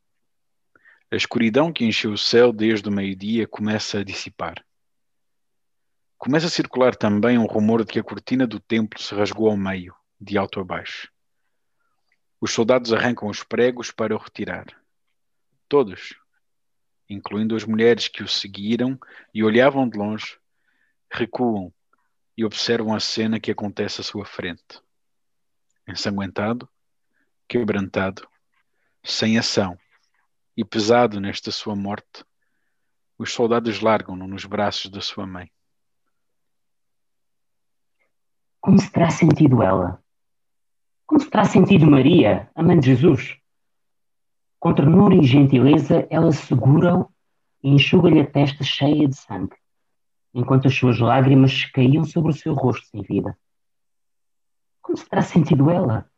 A 1.11 1.15
escuridão 1.15 1.71
que 1.71 1.85
encheu 1.85 2.13
o 2.13 2.17
céu 2.17 2.51
desde 2.51 2.89
o 2.89 2.91
meio-dia 2.91 3.47
começa 3.47 3.99
a 3.99 4.03
dissipar. 4.03 4.65
Começa 6.17 6.47
a 6.47 6.49
circular 6.49 6.95
também 6.95 7.37
um 7.37 7.45
rumor 7.45 7.85
de 7.85 7.93
que 7.93 7.99
a 7.99 8.03
cortina 8.03 8.47
do 8.47 8.59
templo 8.59 8.99
se 8.99 9.13
rasgou 9.13 9.51
ao 9.51 9.55
meio, 9.55 9.93
de 10.19 10.35
alto 10.35 10.59
a 10.59 10.63
baixo. 10.63 11.11
Os 12.41 12.51
soldados 12.51 12.91
arrancam 12.91 13.29
os 13.29 13.43
pregos 13.43 13.91
para 13.91 14.15
o 14.15 14.17
retirar. 14.17 14.65
Todos, 15.67 16.15
incluindo 17.07 17.55
as 17.55 17.65
mulheres 17.65 18.07
que 18.07 18.23
o 18.23 18.27
seguiram 18.27 18.99
e 19.31 19.43
olhavam 19.43 19.87
de 19.87 19.95
longe, 19.95 20.39
recuam 21.07 21.71
e 22.35 22.43
observam 22.43 22.95
a 22.95 22.99
cena 22.99 23.39
que 23.39 23.51
acontece 23.51 24.01
à 24.01 24.03
sua 24.03 24.25
frente. 24.25 24.81
Ensanguentado, 25.89 26.69
quebrantado, 27.47 28.27
sem 29.03 29.39
ação 29.39 29.75
e 30.55 30.63
pesado 30.63 31.19
nesta 31.19 31.49
sua 31.49 31.75
morte, 31.75 32.23
os 33.17 33.33
soldados 33.33 33.81
largam-no 33.81 34.27
nos 34.27 34.45
braços 34.45 34.91
da 34.91 35.01
sua 35.01 35.25
mãe. 35.25 35.51
Como 38.61 38.77
se 38.77 38.91
terá 38.91 39.09
sentido 39.09 39.63
ela? 39.63 39.99
Como 41.07 41.19
se 41.19 41.27
terá 41.27 41.43
sentido 41.43 41.89
Maria, 41.89 42.51
a 42.53 42.61
mãe 42.61 42.79
de 42.79 42.85
Jesus? 42.85 43.39
Com 44.59 44.75
ternura 44.75 45.15
e 45.15 45.23
gentileza, 45.23 46.05
ela 46.11 46.31
segura-o 46.31 47.11
e 47.63 47.69
enxuga-lhe 47.69 48.21
a 48.21 48.29
testa 48.29 48.63
cheia 48.63 49.07
de 49.07 49.15
sangue, 49.15 49.57
enquanto 50.35 50.67
as 50.67 50.75
suas 50.75 50.99
lágrimas 50.99 51.65
caíam 51.71 52.03
sobre 52.03 52.29
o 52.29 52.35
seu 52.35 52.53
rosto 52.53 52.85
sem 52.89 53.01
vida. 53.01 53.35
Como 54.89 54.97
se 54.97 55.07
terá 55.07 55.21
sentido 55.21 55.69
ela? 55.69 56.11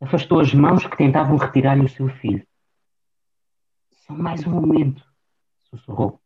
Afastou 0.00 0.40
as 0.40 0.52
mãos 0.52 0.84
que 0.84 0.96
tentavam 0.96 1.36
retirar-lhe 1.36 1.84
o 1.84 1.88
seu 1.88 2.08
filho. 2.08 2.44
Só 4.04 4.14
mais 4.14 4.44
um 4.44 4.50
momento, 4.50 5.08
sussurrou. 5.70 6.20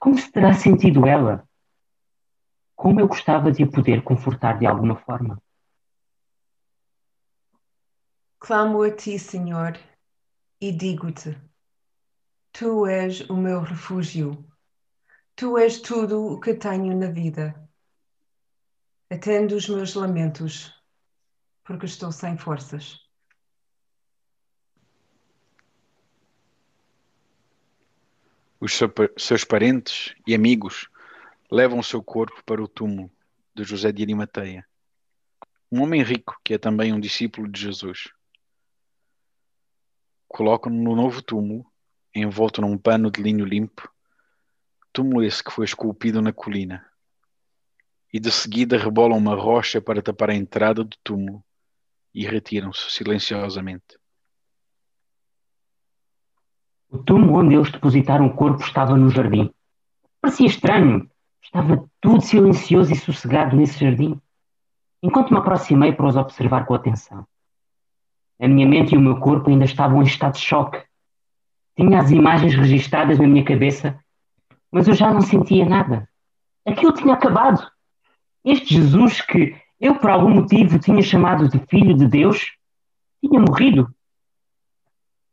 Como 0.00 0.16
se 0.16 0.30
terá 0.30 0.54
sentido 0.54 1.08
ela? 1.08 1.44
Como 2.76 3.00
eu 3.00 3.08
gostava 3.08 3.50
de 3.50 3.64
a 3.64 3.66
poder 3.68 4.04
confortar 4.04 4.60
de 4.60 4.66
alguma 4.66 4.94
forma. 4.94 5.42
Clamo 8.38 8.82
a 8.82 8.92
ti, 8.92 9.18
Senhor, 9.18 9.76
e 10.60 10.70
digo-te: 10.70 11.36
Tu 12.52 12.86
és 12.86 13.28
o 13.28 13.36
meu 13.36 13.60
refúgio. 13.60 14.46
Tu 15.34 15.58
és 15.58 15.80
tudo 15.80 16.32
o 16.32 16.38
que 16.38 16.54
tenho 16.54 16.96
na 16.96 17.10
vida. 17.10 17.65
Atende 19.08 19.54
os 19.54 19.68
meus 19.68 19.94
lamentos, 19.94 20.74
porque 21.62 21.86
estou 21.86 22.10
sem 22.10 22.36
forças. 22.36 23.00
Os 28.58 28.72
seu- 28.72 28.92
seus 29.16 29.44
parentes 29.44 30.12
e 30.26 30.34
amigos 30.34 30.88
levam 31.48 31.78
o 31.78 31.84
seu 31.84 32.02
corpo 32.02 32.42
para 32.44 32.60
o 32.60 32.66
túmulo 32.66 33.08
de 33.54 33.62
José 33.62 33.92
de 33.92 34.02
Arimateia, 34.02 34.66
um 35.70 35.82
homem 35.82 36.02
rico 36.02 36.40
que 36.42 36.54
é 36.54 36.58
também 36.58 36.92
um 36.92 36.98
discípulo 36.98 37.48
de 37.48 37.60
Jesus. 37.60 38.12
Colocam-no 40.26 40.82
no 40.82 40.96
novo 40.96 41.22
túmulo, 41.22 41.64
envolto 42.12 42.60
num 42.60 42.76
pano 42.76 43.08
de 43.08 43.22
linho 43.22 43.44
limpo, 43.44 43.88
túmulo 44.92 45.22
esse 45.22 45.44
que 45.44 45.52
foi 45.52 45.64
esculpido 45.64 46.20
na 46.20 46.32
colina, 46.32 46.90
e 48.12 48.20
de 48.20 48.30
seguida 48.30 48.78
rebolam 48.78 49.18
uma 49.18 49.34
rocha 49.34 49.80
para 49.80 50.02
tapar 50.02 50.30
a 50.30 50.34
entrada 50.34 50.84
do 50.84 50.96
túmulo 51.02 51.44
e 52.14 52.24
retiram-se 52.26 52.90
silenciosamente. 52.90 53.98
O 56.88 56.98
túmulo 56.98 57.40
onde 57.40 57.54
eles 57.54 57.70
depositaram 57.70 58.26
o 58.26 58.34
corpo 58.34 58.62
estava 58.62 58.96
no 58.96 59.10
jardim. 59.10 59.52
Parecia 60.20 60.46
estranho. 60.46 61.10
Estava 61.42 61.88
tudo 62.00 62.22
silencioso 62.22 62.92
e 62.92 62.96
sossegado 62.96 63.56
nesse 63.56 63.78
jardim. 63.78 64.20
Enquanto 65.02 65.32
me 65.32 65.38
aproximei 65.38 65.92
para 65.92 66.06
os 66.06 66.16
observar 66.16 66.64
com 66.64 66.74
atenção. 66.74 67.26
A 68.40 68.48
minha 68.48 68.66
mente 68.66 68.94
e 68.94 68.98
o 68.98 69.00
meu 69.00 69.20
corpo 69.20 69.50
ainda 69.50 69.64
estavam 69.64 70.02
em 70.02 70.06
estado 70.06 70.34
de 70.34 70.40
choque. 70.40 70.82
Tinha 71.76 72.00
as 72.00 72.10
imagens 72.10 72.54
registadas 72.54 73.18
na 73.18 73.26
minha 73.26 73.44
cabeça, 73.44 73.98
mas 74.70 74.88
eu 74.88 74.94
já 74.94 75.12
não 75.12 75.20
sentia 75.20 75.66
nada. 75.66 76.08
Aquilo 76.66 76.92
tinha 76.92 77.14
acabado. 77.14 77.70
Este 78.46 78.74
Jesus 78.74 79.20
que 79.20 79.60
eu, 79.80 79.96
por 79.96 80.08
algum 80.08 80.30
motivo, 80.30 80.78
tinha 80.78 81.02
chamado 81.02 81.48
de 81.48 81.58
Filho 81.66 81.96
de 81.96 82.06
Deus, 82.06 82.56
tinha 83.20 83.40
morrido. 83.40 83.92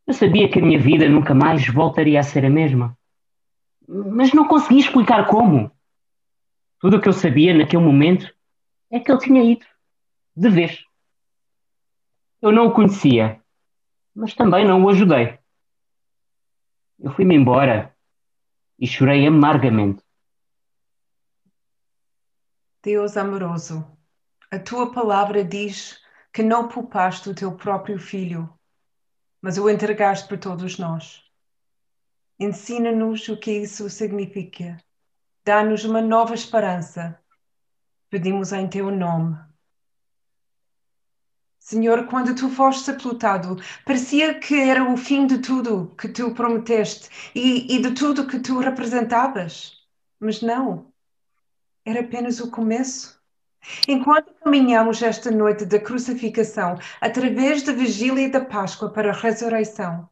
Eu 0.04 0.12
sabia 0.12 0.50
que 0.50 0.58
a 0.58 0.62
minha 0.62 0.80
vida 0.80 1.08
nunca 1.08 1.32
mais 1.32 1.64
voltaria 1.68 2.18
a 2.18 2.24
ser 2.24 2.44
a 2.44 2.50
mesma. 2.50 2.98
Mas 3.88 4.32
não 4.32 4.48
conseguia 4.48 4.80
explicar 4.80 5.28
como. 5.28 5.70
Tudo 6.80 6.96
o 6.96 7.00
que 7.00 7.08
eu 7.08 7.12
sabia 7.12 7.54
naquele 7.54 7.84
momento 7.84 8.34
é 8.90 8.98
que 8.98 9.12
ele 9.12 9.20
tinha 9.20 9.44
ido. 9.44 9.64
De 10.36 10.50
vez. 10.50 10.84
Eu 12.42 12.50
não 12.50 12.66
o 12.66 12.72
conhecia, 12.72 13.40
mas 14.12 14.34
também 14.34 14.66
não 14.66 14.82
o 14.82 14.88
ajudei. 14.88 15.38
Eu 16.98 17.12
fui-me 17.12 17.36
embora 17.36 17.94
e 18.76 18.88
chorei 18.88 19.24
amargamente. 19.24 20.03
Deus 22.84 23.16
amoroso, 23.16 23.82
a 24.50 24.58
tua 24.58 24.92
palavra 24.92 25.42
diz 25.42 25.98
que 26.30 26.42
não 26.42 26.68
poupaste 26.68 27.30
o 27.30 27.34
teu 27.34 27.56
próprio 27.56 27.98
filho, 27.98 28.46
mas 29.40 29.56
o 29.56 29.70
entregaste 29.70 30.28
por 30.28 30.36
todos 30.36 30.76
nós. 30.76 31.22
Ensina-nos 32.38 33.26
o 33.28 33.38
que 33.38 33.52
isso 33.52 33.88
significa. 33.88 34.76
Dá-nos 35.42 35.86
uma 35.86 36.02
nova 36.02 36.34
esperança. 36.34 37.18
Pedimos 38.10 38.52
em 38.52 38.68
teu 38.68 38.90
nome. 38.90 39.38
Senhor, 41.58 42.06
quando 42.08 42.34
tu 42.34 42.50
foste 42.50 42.84
sepultado, 42.84 43.56
parecia 43.86 44.38
que 44.38 44.60
era 44.60 44.92
o 44.92 44.94
fim 44.98 45.26
de 45.26 45.38
tudo 45.38 45.94
que 45.96 46.08
tu 46.08 46.34
prometeste 46.34 47.08
e, 47.34 47.76
e 47.76 47.80
de 47.80 47.92
tudo 47.94 48.26
que 48.26 48.40
tu 48.40 48.58
representavas. 48.58 49.72
Mas 50.20 50.42
não, 50.42 50.92
era 51.84 52.00
apenas 52.00 52.40
o 52.40 52.50
começo. 52.50 53.20
Enquanto 53.88 54.34
caminhamos 54.34 55.02
esta 55.02 55.30
noite 55.30 55.64
da 55.64 55.80
crucificação, 55.80 56.78
através 57.00 57.62
da 57.62 57.72
vigília 57.72 58.28
da 58.28 58.44
Páscoa 58.44 58.90
para 58.90 59.10
a 59.10 59.14
ressurreição, 59.14 60.08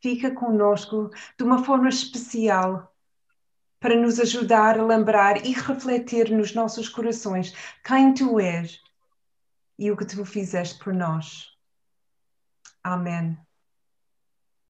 fica 0.00 0.30
conosco 0.30 1.10
de 1.38 1.44
uma 1.44 1.64
forma 1.64 1.88
especial 1.88 2.92
para 3.78 3.96
nos 3.96 4.18
ajudar 4.18 4.78
a 4.78 4.84
lembrar 4.84 5.44
e 5.44 5.52
refletir 5.52 6.30
nos 6.30 6.54
nossos 6.54 6.88
corações 6.88 7.54
quem 7.84 8.14
tu 8.14 8.40
és 8.40 8.80
e 9.78 9.90
o 9.90 9.96
que 9.96 10.06
tu 10.06 10.24
fizeste 10.24 10.82
por 10.82 10.92
nós. 10.92 11.50
Amém. 12.82 13.38